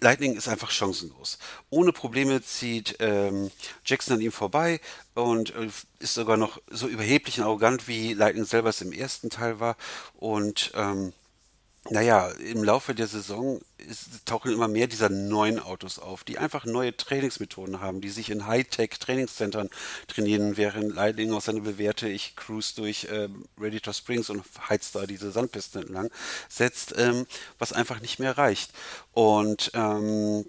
Lightning 0.00 0.34
ist 0.34 0.48
einfach 0.48 0.70
chancenlos. 0.70 1.38
Ohne 1.68 1.92
Probleme 1.92 2.42
zieht 2.42 2.96
ähm, 3.00 3.50
Jackson 3.84 4.14
an 4.14 4.20
ihm 4.20 4.32
vorbei 4.32 4.80
und 5.14 5.54
äh, 5.54 5.68
ist 5.98 6.14
sogar 6.14 6.36
noch 6.36 6.60
so 6.70 6.88
überheblich 6.88 7.38
und 7.38 7.44
arrogant, 7.44 7.86
wie 7.86 8.14
Lightning 8.14 8.44
selber 8.44 8.70
es 8.70 8.80
im 8.80 8.92
ersten 8.92 9.30
Teil 9.30 9.60
war. 9.60 9.76
Und 10.14 10.72
ähm, 10.74 11.12
naja, 11.88 12.28
im 12.28 12.62
Laufe 12.62 12.94
der 12.94 13.06
Saison 13.06 13.58
ist, 13.78 14.26
tauchen 14.26 14.52
immer 14.52 14.68
mehr 14.68 14.86
dieser 14.86 15.08
neuen 15.08 15.58
Autos 15.58 15.98
auf, 15.98 16.24
die 16.24 16.36
einfach 16.36 16.66
neue 16.66 16.94
Trainingsmethoden 16.94 17.80
haben, 17.80 18.02
die 18.02 18.10
sich 18.10 18.28
in 18.28 18.46
Hightech-Trainingszentren 18.46 19.70
trainieren, 20.06 20.58
während 20.58 20.94
Lightning 20.94 21.32
aus 21.32 21.46
seine 21.46 21.62
bewährte, 21.62 22.08
ich 22.08 22.36
cruise 22.36 22.74
durch 22.76 23.08
ähm, 23.10 23.46
Radiator 23.58 23.94
Springs 23.94 24.28
und 24.28 24.44
heizt 24.68 24.94
da 24.94 25.06
diese 25.06 25.30
Sandpisten 25.30 25.82
entlang, 25.82 26.10
setzt, 26.50 26.94
ähm, 26.98 27.26
was 27.58 27.72
einfach 27.72 28.00
nicht 28.00 28.18
mehr 28.18 28.36
reicht. 28.36 28.72
Und 29.12 29.70
ähm, 29.72 30.44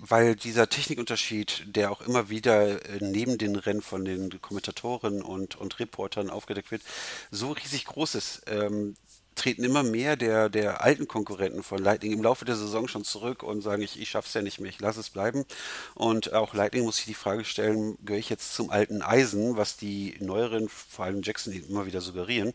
weil 0.00 0.36
dieser 0.36 0.68
Technikunterschied, 0.68 1.64
der 1.66 1.90
auch 1.90 2.00
immer 2.00 2.28
wieder 2.28 2.84
äh, 2.88 2.98
neben 3.00 3.38
den 3.38 3.56
Rennen 3.56 3.82
von 3.82 4.04
den 4.04 4.40
Kommentatoren 4.40 5.22
und, 5.22 5.56
und 5.56 5.78
Reportern 5.78 6.30
aufgedeckt 6.30 6.70
wird, 6.70 6.82
so 7.30 7.52
riesig 7.52 7.84
groß 7.84 8.14
ist, 8.16 8.42
ähm, 8.46 8.96
treten 9.36 9.62
immer 9.62 9.82
mehr 9.82 10.16
der, 10.16 10.48
der 10.48 10.82
alten 10.82 11.06
Konkurrenten 11.06 11.62
von 11.62 11.78
Lightning 11.78 12.12
im 12.12 12.22
Laufe 12.22 12.44
der 12.44 12.56
Saison 12.56 12.88
schon 12.88 13.04
zurück 13.04 13.42
und 13.42 13.62
sagen, 13.62 13.82
ich, 13.82 14.00
ich 14.00 14.10
schaff's 14.10 14.34
ja 14.34 14.42
nicht 14.42 14.58
mehr, 14.58 14.70
ich 14.70 14.80
lasse 14.80 15.00
es 15.00 15.10
bleiben. 15.10 15.44
Und 15.94 16.32
auch 16.32 16.54
Lightning 16.54 16.84
muss 16.84 16.96
sich 16.96 17.06
die 17.06 17.14
Frage 17.14 17.44
stellen, 17.44 17.96
gehöre 18.04 18.18
ich 18.18 18.30
jetzt 18.30 18.54
zum 18.54 18.70
alten 18.70 19.02
Eisen, 19.02 19.56
was 19.56 19.76
die 19.76 20.16
neueren, 20.20 20.68
vor 20.68 21.04
allem 21.04 21.22
Jackson, 21.22 21.52
immer 21.52 21.86
wieder 21.86 22.00
suggerieren. 22.00 22.54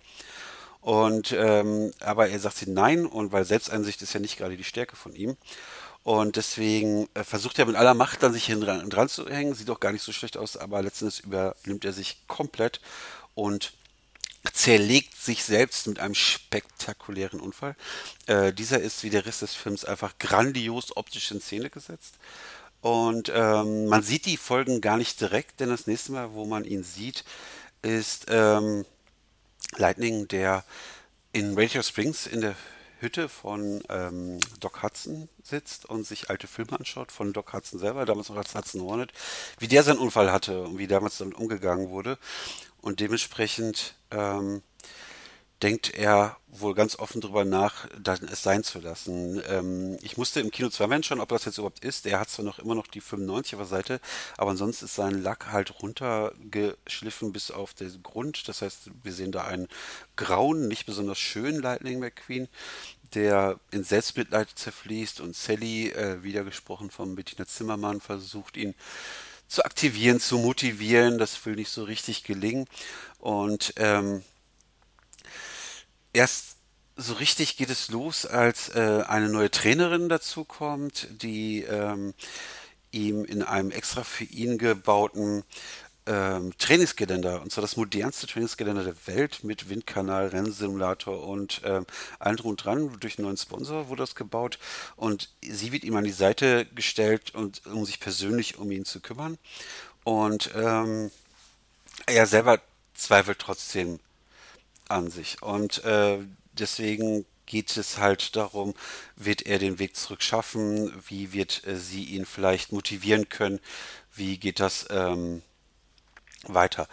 Und 0.81 1.31
ähm, 1.37 1.93
aber 1.99 2.29
er 2.29 2.39
sagt 2.39 2.57
sie 2.57 2.69
nein, 2.69 3.05
und 3.05 3.31
weil 3.31 3.45
Selbsteinsicht 3.45 4.01
ist 4.01 4.13
ja 4.13 4.19
nicht 4.19 4.37
gerade 4.37 4.57
die 4.57 4.63
Stärke 4.63 4.95
von 4.95 5.13
ihm. 5.13 5.37
Und 6.03 6.35
deswegen 6.35 7.07
äh, 7.13 7.23
versucht 7.23 7.59
er 7.59 7.67
mit 7.67 7.75
aller 7.75 7.93
Macht 7.93 8.23
dann 8.23 8.33
sich 8.33 8.45
hin 8.45 8.61
dran, 8.61 8.89
dran 8.89 9.07
zu 9.07 9.29
hängen. 9.29 9.53
Sieht 9.53 9.69
auch 9.69 9.79
gar 9.79 9.91
nicht 9.91 10.03
so 10.03 10.11
schlecht 10.11 10.37
aus, 10.37 10.57
aber 10.57 10.81
letztendlich 10.81 11.23
übernimmt 11.23 11.85
er 11.85 11.93
sich 11.93 12.27
komplett 12.27 12.81
und 13.35 13.73
zerlegt 14.53 15.15
sich 15.15 15.43
selbst 15.43 15.87
mit 15.87 15.99
einem 15.99 16.15
spektakulären 16.15 17.39
Unfall. 17.39 17.75
Äh, 18.25 18.53
dieser 18.53 18.79
ist 18.79 19.03
wie 19.03 19.09
der 19.09 19.25
Rest 19.25 19.41
des 19.41 19.53
Films 19.53 19.85
einfach 19.85 20.17
grandios 20.17 20.95
optisch 20.97 21.31
in 21.31 21.41
Szene 21.41 21.69
gesetzt. 21.69 22.15
Und 22.81 23.31
ähm, 23.33 23.85
man 23.85 24.01
sieht 24.01 24.25
die 24.25 24.37
Folgen 24.37 24.81
gar 24.81 24.97
nicht 24.97 25.21
direkt, 25.21 25.59
denn 25.59 25.69
das 25.69 25.85
nächste 25.85 26.13
Mal, 26.13 26.33
wo 26.33 26.45
man 26.45 26.65
ihn 26.65 26.83
sieht, 26.83 27.23
ist 27.83 28.25
ähm, 28.29 28.85
Lightning, 29.77 30.27
der 30.27 30.63
in 31.31 31.57
Radio 31.57 31.83
Springs 31.83 32.25
in 32.25 32.41
der 32.41 32.55
Hütte 33.01 33.29
von 33.29 33.81
ähm, 33.89 34.39
Doc 34.59 34.83
Hudson 34.83 35.27
sitzt 35.43 35.85
und 35.85 36.05
sich 36.05 36.29
alte 36.29 36.47
Filme 36.47 36.73
anschaut 36.79 37.11
von 37.11 37.33
Doc 37.33 37.53
Hudson 37.53 37.79
selber, 37.79 38.05
damals 38.05 38.29
noch 38.29 38.37
als 38.37 38.53
Hudson 38.53 38.81
Hornet, 38.81 39.11
wie 39.59 39.67
der 39.67 39.83
seinen 39.83 39.97
Unfall 39.97 40.31
hatte 40.31 40.63
und 40.63 40.77
wie 40.77 40.87
damals 40.87 41.17
damit 41.17 41.35
umgegangen 41.35 41.89
wurde. 41.89 42.19
Und 42.81 42.99
dementsprechend 42.99 43.95
ähm, 44.09 44.61
denkt 45.61 45.93
er 45.93 46.37
wohl 46.47 46.73
ganz 46.73 46.97
offen 46.97 47.21
darüber 47.21 47.45
nach, 47.45 47.87
dann 47.97 48.27
es 48.27 48.43
sein 48.43 48.63
zu 48.63 48.79
lassen. 48.79 49.41
Ähm, 49.47 49.97
ich 50.01 50.17
musste 50.17 50.39
im 50.39 50.51
Kino 50.51 50.69
zweimal 50.69 51.03
schauen, 51.03 51.19
ob 51.19 51.29
das 51.29 51.45
jetzt 51.45 51.57
überhaupt 51.57 51.83
ist. 51.83 52.05
Er 52.05 52.19
hat 52.19 52.29
zwar 52.29 52.43
noch 52.43 52.59
immer 52.59 52.75
noch 52.75 52.87
die 52.87 53.01
95er 53.01 53.65
Seite, 53.65 54.01
aber 54.37 54.51
ansonsten 54.51 54.85
ist 54.85 54.95
sein 54.95 55.21
Lack 55.21 55.51
halt 55.51 55.81
runtergeschliffen 55.81 57.31
bis 57.31 57.51
auf 57.51 57.73
den 57.73 58.03
Grund. 58.03 58.47
Das 58.47 58.61
heißt, 58.61 58.89
wir 59.03 59.13
sehen 59.13 59.31
da 59.31 59.45
einen 59.45 59.67
grauen, 60.15 60.67
nicht 60.67 60.85
besonders 60.85 61.19
schönen 61.19 61.61
Lightning 61.61 61.99
McQueen, 61.99 62.47
der 63.13 63.59
in 63.71 63.83
Selbstmitleid 63.83 64.49
zerfließt 64.55 65.21
und 65.21 65.35
Sally, 65.35 65.89
äh, 65.89 66.23
wieder 66.23 66.43
gesprochen 66.43 66.89
von 66.89 67.15
Bettina 67.15 67.45
Zimmermann, 67.45 68.01
versucht 68.01 68.57
ihn 68.57 68.73
zu 69.51 69.65
aktivieren, 69.65 70.21
zu 70.21 70.37
motivieren. 70.37 71.17
Das 71.17 71.45
will 71.45 71.55
nicht 71.55 71.69
so 71.69 71.83
richtig 71.83 72.23
gelingen. 72.23 72.67
Und 73.19 73.73
ähm, 73.75 74.23
erst 76.13 76.55
so 76.95 77.13
richtig 77.15 77.57
geht 77.57 77.69
es 77.69 77.89
los, 77.89 78.25
als 78.25 78.69
äh, 78.69 79.03
eine 79.07 79.27
neue 79.27 79.51
Trainerin 79.51 80.07
dazu 80.07 80.45
kommt, 80.45 81.07
die 81.21 81.63
ähm, 81.63 82.13
ihm 82.91 83.25
in 83.25 83.43
einem 83.43 83.71
extra 83.71 84.05
für 84.05 84.23
ihn 84.23 84.57
gebauten 84.57 85.43
ähm, 86.05 86.53
Trainingsgeländer, 86.57 87.41
und 87.41 87.51
zwar 87.51 87.61
das 87.61 87.77
modernste 87.77 88.27
Trainingsgeländer 88.27 88.83
der 88.83 89.07
Welt 89.07 89.43
mit 89.43 89.69
Windkanal, 89.69 90.27
Rennsimulator 90.27 91.27
und 91.27 91.61
ähm, 91.63 91.85
allem 92.19 92.37
drum 92.37 92.51
und 92.51 92.63
dran. 92.63 92.97
Durch 92.99 93.17
einen 93.17 93.25
neuen 93.25 93.37
Sponsor 93.37 93.89
wurde 93.89 94.03
das 94.03 94.15
gebaut 94.15 94.57
und 94.95 95.29
sie 95.41 95.71
wird 95.71 95.83
ihm 95.83 95.95
an 95.95 96.03
die 96.03 96.11
Seite 96.11 96.65
gestellt, 96.65 97.35
und, 97.35 97.65
um 97.67 97.85
sich 97.85 97.99
persönlich 97.99 98.57
um 98.57 98.71
ihn 98.71 98.85
zu 98.85 98.99
kümmern. 98.99 99.37
Und 100.03 100.51
ähm, 100.55 101.11
er 102.07 102.25
selber 102.25 102.59
zweifelt 102.93 103.39
trotzdem 103.39 103.99
an 104.87 105.11
sich. 105.11 105.41
Und 105.41 105.83
äh, 105.83 106.17
deswegen 106.53 107.25
geht 107.45 107.75
es 107.75 107.97
halt 107.97 108.35
darum, 108.35 108.73
wird 109.15 109.43
er 109.43 109.59
den 109.59 109.77
Weg 109.77 109.95
zurück 109.95 110.23
schaffen? 110.23 110.91
Wie 111.07 111.33
wird 111.33 111.65
äh, 111.67 111.77
sie 111.77 112.05
ihn 112.05 112.25
vielleicht 112.25 112.71
motivieren 112.71 113.29
können? 113.29 113.59
Wie 114.13 114.37
geht 114.37 114.59
das 114.59 114.87
ähm, 114.89 115.41
weiter? 116.47 116.87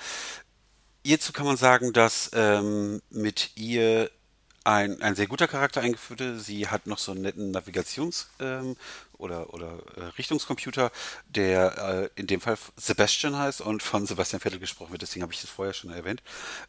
Hierzu 1.04 1.32
kann 1.32 1.46
man 1.46 1.56
sagen, 1.56 1.92
dass 1.92 2.30
ähm, 2.34 3.00
mit 3.10 3.50
ihr 3.56 4.10
ein, 4.64 5.00
ein 5.00 5.14
sehr 5.14 5.26
guter 5.26 5.48
Charakter 5.48 5.80
eingeführt 5.80 6.20
wurde. 6.20 6.38
Sie 6.38 6.68
hat 6.68 6.86
noch 6.86 6.98
so 6.98 7.12
einen 7.12 7.22
netten 7.22 7.54
Navigations- 7.54 8.26
ähm, 8.38 8.76
oder, 9.16 9.52
oder 9.52 9.78
äh, 9.96 10.04
Richtungscomputer, 10.18 10.92
der 11.28 12.10
äh, 12.14 12.20
in 12.20 12.26
dem 12.26 12.40
Fall 12.40 12.56
Sebastian 12.76 13.36
heißt 13.36 13.60
und 13.60 13.82
von 13.82 14.06
Sebastian 14.06 14.40
Vettel 14.40 14.60
gesprochen 14.60 14.92
wird. 14.92 15.02
Deswegen 15.02 15.22
habe 15.22 15.32
ich 15.32 15.40
das 15.40 15.50
vorher 15.50 15.74
schon 15.74 15.90
erwähnt. 15.90 16.22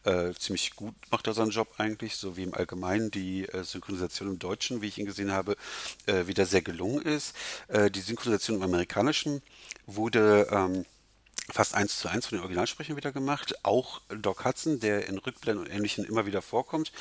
Äh, 0.03 0.33
ziemlich 0.33 0.75
gut 0.75 0.95
macht 1.11 1.27
er 1.27 1.33
seinen 1.33 1.51
Job 1.51 1.67
eigentlich, 1.77 2.15
so 2.15 2.37
wie 2.37 2.43
im 2.43 2.53
Allgemeinen 2.53 3.11
die 3.11 3.47
äh, 3.49 3.63
Synchronisation 3.63 4.29
im 4.29 4.39
Deutschen, 4.39 4.81
wie 4.81 4.87
ich 4.87 4.97
ihn 4.97 5.05
gesehen 5.05 5.31
habe, 5.31 5.57
äh, 6.05 6.27
wieder 6.27 6.45
sehr 6.45 6.61
gelungen 6.61 7.01
ist. 7.01 7.35
Äh, 7.67 7.91
die 7.91 8.01
Synchronisation 8.01 8.57
im 8.57 8.63
Amerikanischen 8.63 9.41
wurde 9.85 10.47
ähm, 10.51 10.85
fast 11.51 11.75
eins 11.75 11.97
zu 11.99 12.07
eins 12.07 12.27
von 12.27 12.37
den 12.37 12.41
Originalsprechern 12.41 12.95
wieder 12.95 13.11
gemacht. 13.11 13.63
Auch 13.63 14.01
Doc 14.09 14.45
Hudson, 14.45 14.79
der 14.79 15.07
in 15.07 15.17
Rückblenden 15.17 15.65
und 15.65 15.71
Ähnlichem 15.71 16.05
immer 16.05 16.25
wieder 16.25 16.41
vorkommt, 16.41 16.91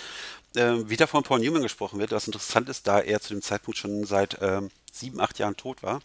äh, 0.55 0.89
wieder 0.89 1.07
von 1.07 1.23
Paul 1.23 1.41
Newman 1.41 1.63
gesprochen 1.63 1.99
wird, 1.99 2.13
was 2.13 2.27
interessant 2.27 2.69
ist, 2.69 2.87
da 2.87 3.01
er 3.01 3.21
zu 3.21 3.35
dem 3.35 3.43
Zeitpunkt 3.43 3.79
schon 3.79 4.05
seit 4.05 4.39
ähm, 4.41 4.71
sieben, 4.93 5.21
acht 5.21 5.39
Jahren 5.39 5.57
tot 5.57 5.83
war. 5.83 6.01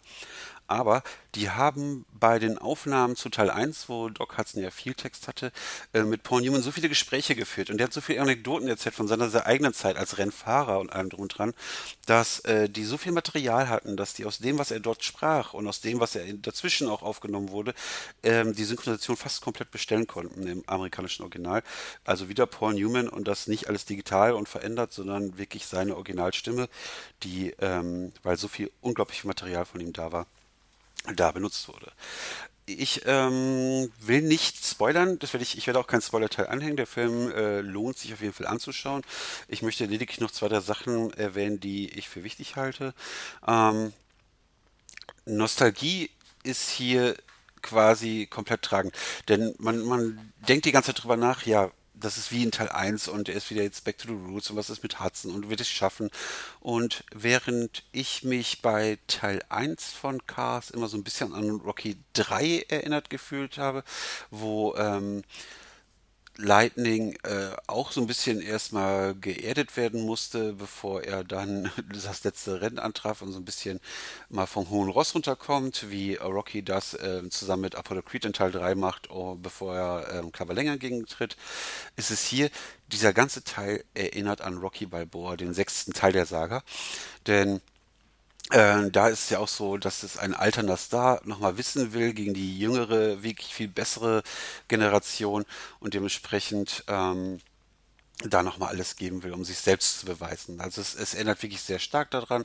Aber 0.66 1.02
die 1.34 1.50
haben 1.50 2.06
bei 2.12 2.38
den 2.38 2.58
Aufnahmen 2.58 3.16
zu 3.16 3.28
Teil 3.28 3.50
1, 3.50 3.88
wo 3.88 4.08
Doc 4.08 4.38
Hudson 4.38 4.62
ja 4.62 4.70
viel 4.70 4.94
Text 4.94 5.28
hatte, 5.28 5.52
äh, 5.92 6.02
mit 6.02 6.22
Paul 6.22 6.42
Newman 6.42 6.62
so 6.62 6.70
viele 6.70 6.88
Gespräche 6.88 7.34
geführt 7.34 7.70
und 7.70 7.78
der 7.78 7.86
hat 7.86 7.92
so 7.92 8.00
viele 8.00 8.20
Anekdoten 8.22 8.68
erzählt 8.68 8.94
von 8.94 9.08
seiner 9.08 9.28
sehr 9.28 9.46
eigenen 9.46 9.74
Zeit 9.74 9.96
als 9.96 10.18
Rennfahrer 10.18 10.78
und 10.78 10.92
allem 10.92 11.10
drum 11.10 11.22
und 11.22 11.36
dran, 11.36 11.52
dass 12.06 12.40
äh, 12.40 12.68
die 12.68 12.84
so 12.84 12.96
viel 12.96 13.12
Material 13.12 13.68
hatten, 13.68 13.96
dass 13.96 14.14
die 14.14 14.24
aus 14.24 14.38
dem, 14.38 14.58
was 14.58 14.70
er 14.70 14.80
dort 14.80 15.04
sprach 15.04 15.54
und 15.54 15.66
aus 15.66 15.80
dem, 15.80 16.00
was 16.00 16.14
er 16.14 16.32
dazwischen 16.34 16.88
auch 16.88 17.02
aufgenommen 17.02 17.50
wurde, 17.50 17.74
ähm, 18.22 18.54
die 18.54 18.64
Synchronisation 18.64 19.16
fast 19.16 19.42
komplett 19.42 19.70
bestellen 19.70 20.06
konnten 20.06 20.46
im 20.46 20.62
amerikanischen 20.66 21.22
Original. 21.22 21.62
Also 22.04 22.28
wieder 22.28 22.46
Paul 22.46 22.74
Newman 22.74 23.08
und 23.08 23.26
das 23.28 23.48
nicht 23.48 23.68
alles 23.68 23.84
digital 23.84 24.32
und 24.32 24.48
verändert, 24.48 24.92
sondern 24.92 25.36
wirklich 25.36 25.66
seine 25.66 25.94
Originalstimme, 25.96 26.68
die, 27.22 27.54
ähm, 27.60 28.12
weil 28.22 28.36
so 28.36 28.48
viel 28.48 28.70
unglaublich 28.80 29.24
Material 29.24 29.64
von 29.64 29.80
ihm 29.80 29.92
da 29.92 30.12
war 30.12 30.26
da 31.12 31.32
benutzt 31.32 31.68
wurde. 31.68 31.92
Ich 32.66 33.02
ähm, 33.04 33.92
will 34.00 34.22
nicht 34.22 34.64
spoilern, 34.64 35.18
das 35.18 35.34
werde 35.34 35.42
ich, 35.42 35.58
ich 35.58 35.66
werde 35.66 35.78
auch 35.78 35.86
kein 35.86 36.00
Spoiler-Teil 36.00 36.46
anhängen. 36.46 36.78
Der 36.78 36.86
Film 36.86 37.30
äh, 37.30 37.60
lohnt 37.60 37.98
sich 37.98 38.14
auf 38.14 38.22
jeden 38.22 38.32
Fall 38.32 38.46
anzuschauen. 38.46 39.02
Ich 39.48 39.60
möchte 39.60 39.84
lediglich 39.84 40.20
noch 40.20 40.30
zwei, 40.30 40.48
drei 40.48 40.60
Sachen 40.60 41.12
erwähnen, 41.12 41.60
die 41.60 41.90
ich 41.90 42.08
für 42.08 42.24
wichtig 42.24 42.56
halte. 42.56 42.94
Ähm, 43.46 43.92
Nostalgie 45.26 46.10
ist 46.42 46.70
hier 46.70 47.16
quasi 47.60 48.26
komplett 48.30 48.62
tragend. 48.62 48.94
Denn 49.28 49.54
man, 49.58 49.80
man 49.80 50.32
denkt 50.48 50.64
die 50.64 50.72
ganze 50.72 50.94
Zeit 50.94 51.02
drüber 51.02 51.16
nach, 51.16 51.44
ja, 51.44 51.70
das 51.94 52.18
ist 52.18 52.32
wie 52.32 52.42
in 52.42 52.50
Teil 52.50 52.68
1 52.68 53.08
und 53.08 53.28
er 53.28 53.36
ist 53.36 53.50
wieder 53.50 53.62
jetzt 53.62 53.84
back 53.84 53.98
to 53.98 54.08
the 54.08 54.14
roots 54.14 54.50
und 54.50 54.56
was 54.56 54.70
ist 54.70 54.82
mit 54.82 55.00
Hudson 55.00 55.32
und 55.34 55.48
wird 55.48 55.60
es 55.60 55.68
schaffen. 55.68 56.10
Und 56.60 57.04
während 57.12 57.84
ich 57.92 58.24
mich 58.24 58.62
bei 58.62 58.98
Teil 59.06 59.40
1 59.48 59.92
von 59.92 60.26
Cars 60.26 60.70
immer 60.70 60.88
so 60.88 60.96
ein 60.96 61.04
bisschen 61.04 61.32
an 61.32 61.50
Rocky 61.50 61.96
3 62.14 62.66
erinnert 62.68 63.10
gefühlt 63.10 63.58
habe, 63.58 63.84
wo 64.30 64.74
ähm, 64.76 65.22
Lightning 66.36 67.16
äh, 67.22 67.50
auch 67.68 67.92
so 67.92 68.00
ein 68.00 68.06
bisschen 68.08 68.40
erstmal 68.40 69.14
geerdet 69.14 69.76
werden 69.76 70.04
musste, 70.04 70.52
bevor 70.52 71.02
er 71.02 71.22
dann 71.22 71.70
das 71.92 72.24
letzte 72.24 72.60
Rennen 72.60 72.78
antraf 72.78 73.22
und 73.22 73.32
so 73.32 73.38
ein 73.38 73.44
bisschen 73.44 73.80
mal 74.28 74.46
vom 74.46 74.68
hohen 74.68 74.88
Ross 74.88 75.14
runterkommt, 75.14 75.90
wie 75.90 76.16
Rocky 76.16 76.62
das 76.62 76.94
äh, 76.94 77.28
zusammen 77.30 77.62
mit 77.62 77.76
Apollo 77.76 78.02
Creed 78.02 78.24
in 78.24 78.32
Teil 78.32 78.50
3 78.50 78.74
macht, 78.74 79.10
oh, 79.10 79.36
bevor 79.36 79.76
er 79.76 80.14
ähm, 80.14 80.32
Cavalenger 80.32 80.76
gegentritt, 80.76 81.36
ist 81.96 82.10
es 82.10 82.24
hier, 82.24 82.50
dieser 82.88 83.12
ganze 83.12 83.44
Teil 83.44 83.84
erinnert 83.94 84.40
an 84.40 84.58
Rocky 84.58 84.86
Balboa, 84.86 85.36
den 85.36 85.54
sechsten 85.54 85.92
Teil 85.92 86.12
der 86.12 86.26
Saga, 86.26 86.62
denn 87.26 87.60
äh, 88.54 88.90
da 88.90 89.08
ist 89.08 89.24
es 89.24 89.30
ja 89.30 89.40
auch 89.40 89.48
so, 89.48 89.76
dass 89.78 90.04
es 90.04 90.16
ein 90.16 90.32
alternder 90.32 90.76
Star 90.76 91.20
nochmal 91.24 91.58
wissen 91.58 91.92
will 91.92 92.12
gegen 92.14 92.34
die 92.34 92.56
jüngere, 92.58 93.22
wirklich 93.22 93.52
viel 93.52 93.68
bessere 93.68 94.22
Generation 94.68 95.44
und 95.80 95.94
dementsprechend 95.94 96.84
ähm, 96.86 97.40
da 98.22 98.44
nochmal 98.44 98.68
alles 98.68 98.94
geben 98.94 99.24
will, 99.24 99.32
um 99.32 99.44
sich 99.44 99.58
selbst 99.58 99.98
zu 99.98 100.06
beweisen. 100.06 100.60
Also 100.60 100.80
es, 100.80 100.94
es 100.94 101.14
erinnert 101.14 101.42
wirklich 101.42 101.62
sehr 101.62 101.80
stark 101.80 102.12
daran 102.12 102.44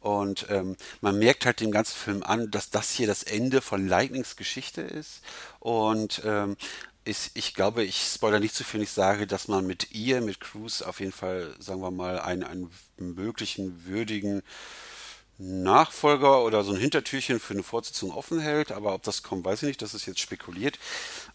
und 0.00 0.46
ähm, 0.50 0.76
man 1.00 1.18
merkt 1.20 1.46
halt 1.46 1.60
dem 1.60 1.70
ganzen 1.70 1.96
Film 1.96 2.22
an, 2.24 2.50
dass 2.50 2.70
das 2.70 2.90
hier 2.90 3.06
das 3.06 3.22
Ende 3.22 3.62
von 3.62 3.86
Lightnings 3.86 4.34
Geschichte 4.34 4.80
ist 4.82 5.22
und 5.60 6.20
ähm, 6.24 6.56
ist, 7.04 7.30
ich 7.34 7.54
glaube, 7.54 7.84
ich 7.84 8.02
spoilere 8.02 8.40
nicht 8.40 8.56
zu 8.56 8.64
viel, 8.64 8.80
wenn 8.80 8.84
ich 8.84 8.90
sage, 8.90 9.26
dass 9.28 9.46
man 9.46 9.66
mit 9.66 9.92
ihr, 9.92 10.20
mit 10.20 10.40
Cruz 10.40 10.82
auf 10.82 10.98
jeden 11.00 11.12
Fall, 11.12 11.54
sagen 11.60 11.80
wir 11.80 11.90
mal, 11.92 12.18
einen, 12.18 12.42
einen 12.42 12.70
möglichen 12.98 13.84
würdigen 13.86 14.42
Nachfolger 15.38 16.42
oder 16.42 16.64
so 16.64 16.72
ein 16.72 16.78
Hintertürchen 16.78 17.40
für 17.40 17.54
eine 17.54 17.62
Fortsetzung 17.62 18.12
offen 18.12 18.40
hält. 18.40 18.72
Aber 18.72 18.94
ob 18.94 19.02
das 19.02 19.22
kommt, 19.22 19.44
weiß 19.44 19.62
ich 19.62 19.68
nicht. 19.68 19.82
Das 19.82 19.94
ist 19.94 20.06
jetzt 20.06 20.20
spekuliert. 20.20 20.78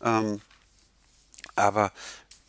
Ähm, 0.04 0.42
aber 1.56 1.92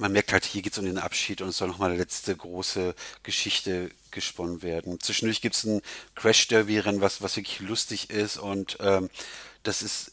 man 0.01 0.13
merkt 0.13 0.33
halt, 0.33 0.45
hier 0.47 0.63
geht 0.63 0.73
es 0.73 0.79
um 0.79 0.87
den 0.87 0.99
Abschied 0.99 1.43
und 1.43 1.49
es 1.49 1.59
soll 1.59 1.69
nochmal 1.69 1.91
eine 1.91 1.99
letzte 1.99 2.35
große 2.35 2.95
Geschichte 3.23 3.91
gesponnen 4.11 4.63
werden. 4.63 4.99
Zwischendurch 4.99 5.43
gibt 5.43 5.55
es 5.55 5.65
ein 5.65 5.83
Crash-Derby-Rennen, 6.15 7.03
was, 7.03 7.21
was 7.21 7.37
wirklich 7.37 7.61
lustig 7.61 8.09
ist 8.11 8.39
und 8.39 8.79
ähm, 8.81 9.11
das 9.63 9.83
ist 9.83 10.13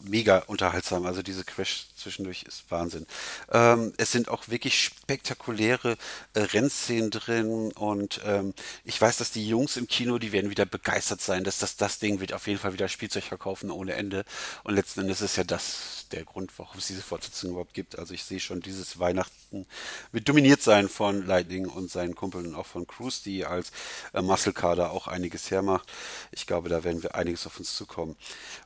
mega 0.00 0.38
unterhaltsam. 0.46 1.06
Also 1.06 1.22
diese 1.22 1.44
Crash 1.44 1.86
zwischendurch 1.96 2.44
ist 2.44 2.70
Wahnsinn. 2.70 3.06
Ähm, 3.50 3.92
es 3.96 4.12
sind 4.12 4.28
auch 4.28 4.48
wirklich 4.48 4.82
spektakuläre 4.82 5.96
äh, 6.34 6.40
Rennszenen 6.40 7.10
drin 7.10 7.72
und 7.72 8.20
ähm, 8.24 8.54
ich 8.84 9.00
weiß, 9.00 9.16
dass 9.16 9.32
die 9.32 9.48
Jungs 9.48 9.76
im 9.76 9.88
Kino, 9.88 10.18
die 10.18 10.32
werden 10.32 10.50
wieder 10.50 10.66
begeistert 10.66 11.20
sein, 11.20 11.44
dass 11.44 11.58
das, 11.58 11.76
das 11.76 11.98
Ding 11.98 12.20
wird 12.20 12.32
auf 12.32 12.46
jeden 12.46 12.58
Fall 12.58 12.72
wieder 12.72 12.88
Spielzeug 12.88 13.24
verkaufen 13.24 13.70
ohne 13.70 13.94
Ende. 13.94 14.24
Und 14.64 14.74
letzten 14.74 15.00
Endes 15.00 15.20
ist 15.20 15.36
ja 15.36 15.44
das 15.44 16.06
der 16.12 16.24
Grund, 16.24 16.52
warum 16.58 16.78
es 16.78 16.86
diese 16.86 17.02
Fortsetzung 17.02 17.50
überhaupt 17.50 17.74
gibt. 17.74 17.98
Also 17.98 18.14
ich 18.14 18.24
sehe 18.24 18.40
schon, 18.40 18.60
dieses 18.60 18.98
Weihnachten 18.98 19.66
wird 20.12 20.28
dominiert 20.28 20.62
sein 20.62 20.88
von 20.88 21.26
Lightning 21.26 21.66
und 21.66 21.90
seinen 21.90 22.14
Kumpeln 22.14 22.46
und 22.46 22.54
auch 22.54 22.66
von 22.66 22.86
Cruz, 22.86 23.22
die 23.22 23.44
als 23.44 23.72
äh, 24.14 24.22
Muscle 24.22 24.52
Kader 24.52 24.90
auch 24.92 25.08
einiges 25.08 25.50
hermacht. 25.50 25.90
Ich 26.30 26.46
glaube, 26.46 26.68
da 26.68 26.84
werden 26.84 27.02
wir 27.02 27.14
einiges 27.14 27.46
auf 27.46 27.58
uns 27.58 27.76
zukommen. 27.76 28.16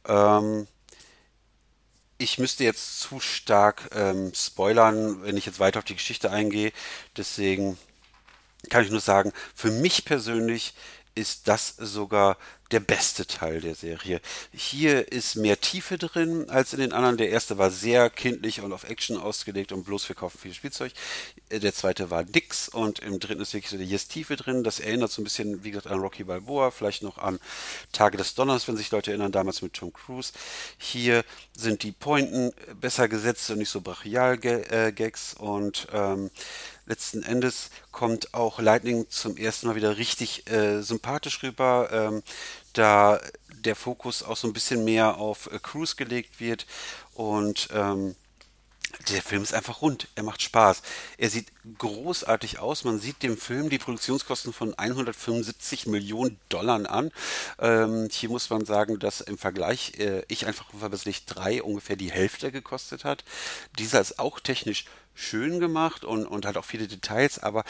Ähm, 0.06 0.66
ich 2.22 2.38
müsste 2.38 2.64
jetzt 2.64 3.00
zu 3.00 3.20
stark 3.20 3.90
ähm, 3.94 4.32
spoilern, 4.34 5.22
wenn 5.22 5.36
ich 5.36 5.46
jetzt 5.46 5.60
weiter 5.60 5.80
auf 5.80 5.84
die 5.84 5.96
Geschichte 5.96 6.30
eingehe. 6.30 6.72
Deswegen 7.16 7.76
kann 8.70 8.84
ich 8.84 8.90
nur 8.90 9.00
sagen, 9.00 9.32
für 9.54 9.70
mich 9.70 10.04
persönlich 10.04 10.74
ist 11.14 11.48
das 11.48 11.74
sogar 11.78 12.36
der 12.72 12.80
beste 12.80 13.26
Teil 13.26 13.60
der 13.60 13.74
Serie. 13.74 14.20
Hier 14.50 15.12
ist 15.12 15.36
mehr 15.36 15.60
Tiefe 15.60 15.98
drin 15.98 16.48
als 16.48 16.72
in 16.72 16.80
den 16.80 16.92
anderen. 16.92 17.18
Der 17.18 17.28
erste 17.28 17.58
war 17.58 17.70
sehr 17.70 18.08
kindlich 18.08 18.62
und 18.62 18.72
auf 18.72 18.84
Action 18.84 19.18
ausgelegt 19.18 19.72
und 19.72 19.84
bloß 19.84 20.08
wir 20.08 20.16
kaufen 20.16 20.38
viel 20.38 20.54
Spielzeug. 20.54 20.92
Äh, 21.50 21.60
der 21.60 21.74
zweite 21.74 22.10
war 22.10 22.24
Dix 22.24 22.70
und 22.70 23.00
im 23.00 23.20
dritten 23.20 23.42
ist 23.42 23.52
wirklich 23.52 23.70
so, 23.70 23.76
hier 23.76 23.96
ist 23.96 24.10
Tiefe 24.10 24.36
drin. 24.36 24.64
Das 24.64 24.80
erinnert 24.80 25.12
so 25.12 25.20
ein 25.20 25.24
bisschen, 25.24 25.64
wie 25.64 25.70
gesagt, 25.70 25.86
an 25.86 26.00
Rocky 26.00 26.24
Balboa, 26.24 26.70
vielleicht 26.70 27.02
noch 27.02 27.18
an 27.18 27.38
Tage 27.92 28.16
des 28.16 28.34
Donners, 28.34 28.66
wenn 28.66 28.78
sich 28.78 28.90
Leute 28.90 29.10
erinnern, 29.10 29.32
damals 29.32 29.60
mit 29.60 29.74
Tom 29.74 29.92
Cruise. 29.92 30.32
Hier 30.78 31.24
sind 31.54 31.82
die 31.82 31.92
Pointen 31.92 32.52
besser 32.80 33.06
gesetzt 33.06 33.50
und 33.50 33.58
nicht 33.58 33.70
so 33.70 33.82
Brachial-Gags 33.82 35.34
und 35.34 35.88
ähm, 35.92 36.30
letzten 36.86 37.22
Endes 37.22 37.70
kommt 37.90 38.34
auch 38.34 38.60
Lightning 38.60 39.08
zum 39.08 39.36
ersten 39.36 39.66
Mal 39.66 39.76
wieder 39.76 39.96
richtig 39.96 40.50
äh, 40.50 40.82
sympathisch 40.82 41.42
rüber, 41.42 41.88
ähm, 41.92 42.22
da 42.72 43.20
der 43.48 43.76
Fokus 43.76 44.22
auch 44.22 44.36
so 44.36 44.48
ein 44.48 44.52
bisschen 44.52 44.84
mehr 44.84 45.18
auf 45.18 45.50
äh, 45.52 45.58
Cruise 45.60 45.96
gelegt 45.96 46.40
wird 46.40 46.66
und 47.14 47.68
ähm, 47.72 48.16
der 49.08 49.22
Film 49.22 49.42
ist 49.42 49.54
einfach 49.54 49.80
rund. 49.80 50.08
Er 50.14 50.22
macht 50.22 50.42
Spaß. 50.42 50.82
Er 51.16 51.30
sieht 51.30 51.46
großartig 51.78 52.58
aus. 52.58 52.84
Man 52.84 52.98
sieht 52.98 53.22
dem 53.22 53.36
Film 53.36 53.70
die 53.70 53.78
Produktionskosten 53.78 54.52
von 54.52 54.74
175 54.74 55.86
Millionen 55.86 56.38
Dollar 56.48 56.90
an. 56.90 57.10
Ähm, 57.58 58.08
hier 58.10 58.28
muss 58.28 58.50
man 58.50 58.64
sagen, 58.64 58.98
dass 58.98 59.20
im 59.20 59.38
Vergleich 59.38 59.94
äh, 59.98 60.24
ich 60.28 60.46
einfach 60.46 60.66
verbesslich 60.78 61.24
drei 61.24 61.62
ungefähr 61.62 61.96
die 61.96 62.12
Hälfte 62.12 62.52
gekostet 62.52 63.04
hat. 63.04 63.24
Dieser 63.78 64.00
ist 64.00 64.18
auch 64.18 64.40
technisch 64.40 64.84
schön 65.14 65.60
gemacht 65.60 66.04
und, 66.04 66.26
und 66.26 66.46
hat 66.46 66.56
auch 66.56 66.64
viele 66.64 66.86
Details, 66.88 67.38
aber 67.38 67.64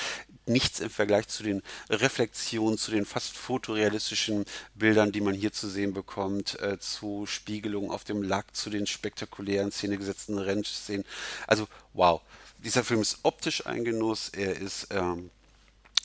nichts 0.46 0.80
im 0.80 0.90
Vergleich 0.90 1.28
zu 1.28 1.42
den 1.42 1.62
Reflexionen, 1.88 2.78
zu 2.78 2.90
den 2.90 3.04
fast 3.04 3.36
fotorealistischen 3.36 4.44
Bildern, 4.74 5.12
die 5.12 5.20
man 5.20 5.34
hier 5.34 5.52
zu 5.52 5.68
sehen 5.68 5.94
bekommt, 5.94 6.58
äh, 6.60 6.78
zu 6.78 7.26
Spiegelungen 7.26 7.90
auf 7.90 8.04
dem 8.04 8.22
Lack, 8.22 8.54
zu 8.56 8.70
den 8.70 8.86
spektakulären, 8.86 9.70
szenegesetzten 9.70 10.38
Rennszenen. 10.38 11.04
Also, 11.46 11.68
wow. 11.92 12.20
Dieser 12.58 12.84
Film 12.84 13.00
ist 13.00 13.18
optisch 13.24 13.66
ein 13.66 13.84
Genuss, 13.84 14.28
er 14.28 14.56
ist 14.56 14.88
ähm, 14.90 15.30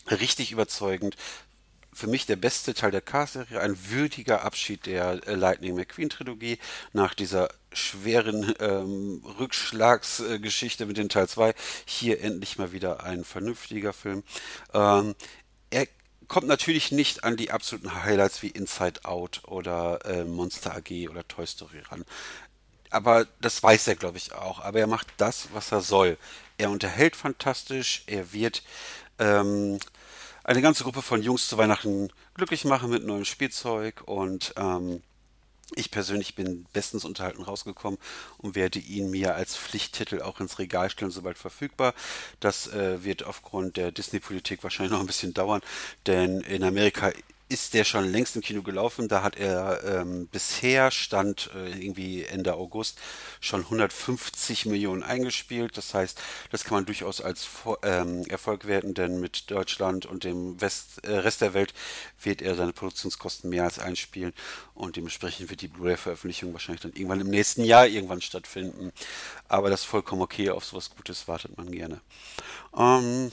richtig 0.10 0.52
überzeugend 0.52 1.16
für 1.98 2.06
mich 2.06 2.28
der 2.28 2.36
beste 2.36 2.76
Teil 2.76 2.92
der 2.92 3.02
Cast-Serie, 3.02 3.60
ein 3.60 3.76
würdiger 3.90 4.44
Abschied 4.44 4.86
der 4.86 5.20
äh, 5.28 5.34
Lightning 5.34 5.74
McQueen-Trilogie 5.74 6.60
nach 6.94 7.16
dieser 7.16 7.50
schweren 7.74 8.54
ähm, 8.60 9.24
Rückschlagsgeschichte 9.40 10.86
mit 10.86 10.98
den 10.98 11.10
Teil 11.10 11.28
2. 11.28 11.56
Hier 11.86 12.22
endlich 12.22 12.60
mal 12.60 12.72
wieder 12.72 13.04
ein 13.04 13.24
vernünftiger 13.24 13.94
Film. 13.94 14.24
Ähm, 14.76 15.16
er 15.72 15.88
kommt 16.28 16.48
natürlich 16.48 16.92
nicht 16.92 17.24
an 17.24 17.36
die 17.36 17.50
absoluten 17.50 18.04
Highlights 18.04 18.44
wie 18.44 18.50
Inside 18.50 19.04
Out 19.06 19.42
oder 19.48 20.06
äh, 20.06 20.24
Monster 20.24 20.76
AG 20.76 21.10
oder 21.10 21.28
Toy 21.28 21.48
Story 21.48 21.80
ran. 21.90 22.06
Aber 22.92 23.26
das 23.42 23.64
weiß 23.64 23.88
er, 23.88 23.96
glaube 23.96 24.20
ich, 24.20 24.34
auch. 24.34 24.60
Aber 24.60 24.80
er 24.80 24.88
macht 24.88 25.08
das, 25.18 25.48
was 25.52 25.72
er 25.72 25.82
soll. 25.82 26.20
Er 26.60 26.70
unterhält 26.70 27.16
fantastisch, 27.16 28.04
er 28.06 28.34
wird 28.34 28.62
ähm, 29.18 29.80
eine 30.48 30.62
ganze 30.62 30.84
Gruppe 30.84 31.02
von 31.02 31.22
Jungs 31.22 31.50
zu 31.50 31.58
Weihnachten 31.58 32.10
glücklich 32.34 32.64
machen 32.64 32.90
mit 32.90 33.06
neuem 33.06 33.26
Spielzeug 33.26 34.02
und 34.06 34.54
ähm, 34.56 35.04
ich 35.76 35.92
persönlich 35.92 36.36
bin 36.36 36.66
bestens 36.72 37.04
unterhalten 37.04 37.44
rausgekommen 37.44 38.00
und 38.38 38.56
werde 38.56 38.80
ihn 38.80 39.12
mir 39.12 39.36
als 39.36 39.58
Pflichttitel 39.58 40.22
auch 40.22 40.40
ins 40.40 40.58
Regal 40.58 40.90
stellen, 40.90 41.12
sobald 41.12 41.38
verfügbar. 41.38 41.94
Das 42.40 42.68
äh, 42.68 43.04
wird 43.04 43.24
aufgrund 43.24 43.76
der 43.76 43.92
Disney-Politik 43.92 44.64
wahrscheinlich 44.64 44.94
noch 44.94 45.02
ein 45.02 45.08
bisschen 45.08 45.34
dauern, 45.34 45.60
denn 46.06 46.40
in 46.40 46.64
Amerika 46.64 47.12
ist 47.50 47.74
der 47.74 47.84
schon 47.84 48.12
längst 48.12 48.36
im 48.36 48.42
Kino 48.42 48.62
gelaufen. 48.62 49.08
Da 49.08 49.24
hat 49.24 49.38
er 49.38 49.84
ähm, 49.84 50.28
bisher, 50.28 50.92
stand 50.92 51.50
äh, 51.56 51.70
irgendwie 51.70 52.24
Ende 52.24 52.56
August, 52.56 53.00
schon 53.40 53.62
150 53.62 54.66
Millionen 54.66 55.04
eingespielt. 55.04 55.78
Das 55.78 55.94
heißt, 55.94 56.20
das 56.52 56.64
kann 56.64 56.76
man 56.76 56.86
durchaus 56.86 57.22
als 57.22 57.48
ähm, 57.84 58.26
Erfolg 58.28 58.68
werten, 58.68 58.94
denn 58.94 59.20
mit 59.20 59.50
Deutschland 59.50 60.06
und 60.06 60.24
dem 60.24 60.60
West, 60.60 61.06
äh, 61.06 61.18
Rest 61.18 61.42
der 61.42 61.54
Welt 61.54 61.74
wird 62.22 62.42
er 62.42 62.56
seine 62.56 62.74
Produktionskosten 62.74 63.50
mehr 63.50 63.64
als 63.64 63.80
einspielen. 63.80 64.34
Und 64.74 64.98
dementsprechend 64.98 65.50
wird 65.50 65.62
die 65.62 65.70
Blu-ray-Veröffentlichung 65.70 66.52
wahrscheinlich 66.54 66.82
dann 66.82 66.94
irgendwann 66.94 67.22
im 67.22 67.30
nächsten 67.30 67.64
Jahr 67.64 67.88
irgendwann 67.88 68.22
stattfinden. 68.22 68.92
Aber 69.48 69.70
das 69.70 69.82
ist 69.82 69.86
vollkommen 69.88 70.22
okay. 70.22 70.50
Auf 70.50 70.66
sowas 70.66 70.90
Gutes 70.96 71.28
wartet 71.28 71.58
man 71.58 71.72
gerne. 71.72 72.02
Ähm, 72.78 73.32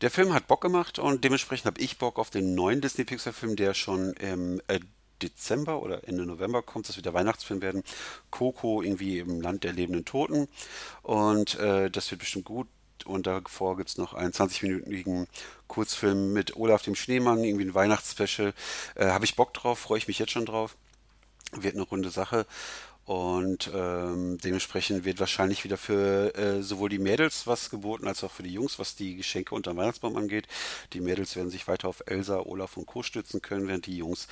der 0.00 0.10
Film 0.10 0.32
hat 0.32 0.46
Bock 0.46 0.60
gemacht 0.60 0.98
und 0.98 1.24
dementsprechend 1.24 1.66
habe 1.66 1.80
ich 1.80 1.98
Bock 1.98 2.18
auf 2.18 2.30
den 2.30 2.54
neuen 2.54 2.80
Disney-Pixar-Film, 2.80 3.56
der 3.56 3.74
schon 3.74 4.12
im 4.14 4.60
äh, 4.66 4.80
Dezember 5.22 5.82
oder 5.82 6.06
Ende 6.08 6.24
November 6.24 6.62
kommt, 6.62 6.88
das 6.88 6.96
wird 6.96 7.06
der 7.06 7.14
Weihnachtsfilm 7.14 7.60
werden. 7.60 7.82
Coco 8.30 8.82
irgendwie 8.82 9.18
im 9.18 9.40
Land 9.40 9.64
der 9.64 9.72
lebenden 9.72 10.04
Toten. 10.04 10.48
Und 11.02 11.58
äh, 11.58 11.90
das 11.90 12.10
wird 12.10 12.20
bestimmt 12.20 12.46
gut. 12.46 12.68
Und 13.04 13.26
davor 13.26 13.76
gibt 13.76 13.90
es 13.90 13.98
noch 13.98 14.14
einen 14.14 14.32
20-minütigen 14.32 15.26
Kurzfilm 15.68 16.32
mit 16.32 16.56
Olaf 16.56 16.82
dem 16.82 16.94
Schneemann, 16.94 17.44
irgendwie 17.44 17.64
ein 17.64 17.74
Weihnachtsspecial. 17.74 18.52
Äh, 18.94 19.06
Habe 19.06 19.24
ich 19.24 19.36
Bock 19.36 19.54
drauf, 19.54 19.78
freue 19.78 19.98
ich 19.98 20.08
mich 20.08 20.18
jetzt 20.18 20.32
schon 20.32 20.46
drauf. 20.46 20.76
Wird 21.52 21.74
eine 21.74 21.82
runde 21.82 22.10
Sache. 22.10 22.46
Und 23.10 23.68
ähm, 23.74 24.38
dementsprechend 24.38 25.04
wird 25.04 25.18
wahrscheinlich 25.18 25.64
wieder 25.64 25.76
für 25.76 26.32
äh, 26.36 26.62
sowohl 26.62 26.90
die 26.90 27.00
Mädels 27.00 27.44
was 27.44 27.68
geboten, 27.68 28.06
als 28.06 28.22
auch 28.22 28.30
für 28.30 28.44
die 28.44 28.52
Jungs, 28.52 28.78
was 28.78 28.94
die 28.94 29.16
Geschenke 29.16 29.52
unter 29.52 29.72
dem 29.72 29.78
Weihnachtsbaum 29.78 30.16
angeht. 30.16 30.46
Die 30.92 31.00
Mädels 31.00 31.34
werden 31.34 31.50
sich 31.50 31.66
weiter 31.66 31.88
auf 31.88 32.04
Elsa, 32.06 32.38
Olaf 32.38 32.76
und 32.76 32.86
Co. 32.86 33.02
stützen 33.02 33.42
können, 33.42 33.66
während 33.66 33.86
die 33.86 33.96
Jungs 33.96 34.28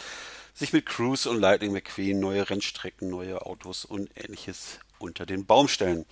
sich 0.54 0.72
mit 0.72 0.86
Cruise 0.86 1.28
und 1.28 1.40
Lightning 1.40 1.72
McQueen 1.72 2.20
neue 2.20 2.48
Rennstrecken, 2.48 3.10
neue 3.10 3.44
Autos 3.44 3.84
und 3.84 4.10
ähnliches 4.14 4.78
unter 5.00 5.26
den 5.26 5.44
Baum 5.44 5.66
stellen. 5.66 6.06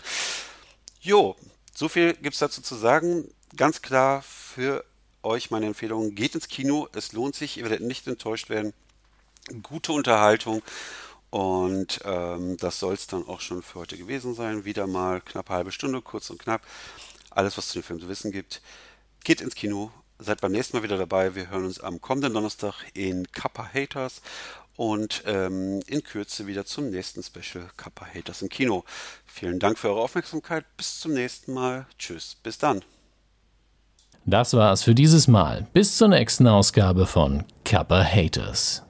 Jo, 1.01 1.37
so 1.73 1.89
viel 1.89 2.15
gibt 2.15 2.35
es 2.35 2.41
dazu 2.41 2.63
zu 2.63 2.75
sagen. 2.75 3.33
Ganz 3.55 3.81
klar 3.81 4.23
für 4.23 4.85
euch 5.23 5.53
meine 5.53 5.67
Empfehlung, 5.67 6.17
geht 6.17 6.35
ins 6.35 6.49
Kino, 6.49 6.89
es 6.97 7.13
lohnt 7.13 7.37
sich, 7.37 7.59
ihr 7.59 7.63
werdet 7.63 7.83
nicht 7.83 8.09
enttäuscht 8.09 8.49
werden. 8.49 8.73
Gute 9.63 9.93
Unterhaltung 9.93 10.65
und 11.37 12.01
ähm, 12.07 12.57
das 12.57 12.81
soll 12.81 12.95
es 12.95 13.09
dann 13.09 13.29
auch 13.29 13.43
schon 13.43 13.63
für 13.63 13.81
heute 13.81 13.99
gewesen 13.99 14.35
sein. 14.35 14.65
Wieder 14.65 14.87
mal 14.87 15.21
knapp 15.21 15.51
halbe 15.51 15.71
Stunde, 15.71 16.01
kurz 16.01 16.31
und 16.31 16.39
knapp. 16.39 16.63
Alles, 17.29 17.59
was 17.59 17.69
zu 17.69 17.79
dem 17.79 17.83
Film 17.83 18.01
zu 18.01 18.09
wissen 18.09 18.33
gibt. 18.33 18.63
Geht 19.23 19.43
ins 19.43 19.55
Kino. 19.55 19.91
Seid 20.19 20.41
beim 20.41 20.53
nächsten 20.53 20.79
Mal 20.79 20.83
wieder 20.83 20.97
dabei. 20.97 21.35
Wir 21.35 21.51
hören 21.51 21.67
uns 21.67 21.79
am 21.79 22.01
kommenden 22.01 22.33
Donnerstag 22.33 22.87
in 22.95 23.31
Kappa 23.33 23.69
Haters 23.75 24.23
und 24.77 25.25
ähm, 25.27 25.83
in 25.87 26.03
Kürze 26.03 26.47
wieder 26.47 26.65
zum 26.65 26.89
nächsten 26.89 27.23
Special 27.23 27.69
Kappa 27.77 28.07
Haters 28.07 28.41
im 28.41 28.49
Kino. 28.49 28.85
Vielen 29.27 29.59
Dank 29.59 29.79
für 29.79 29.91
eure 29.91 30.01
Aufmerksamkeit. 30.01 30.65
Bis 30.79 31.01
zum 31.01 31.13
nächsten 31.13 31.53
Mal. 31.53 31.87
Tschüss. 31.99 32.39
Bis 32.43 32.57
dann. 32.57 32.83
Das 34.25 34.55
war's 34.55 34.85
für 34.85 34.95
dieses 34.95 35.29
Mal. 35.29 35.67
Bis 35.75 35.99
zur 35.99 36.09
nächsten 36.09 36.47
Ausgabe 36.47 37.05
von 37.05 37.45
Kappa 37.63 38.03
Haters. 38.03 38.83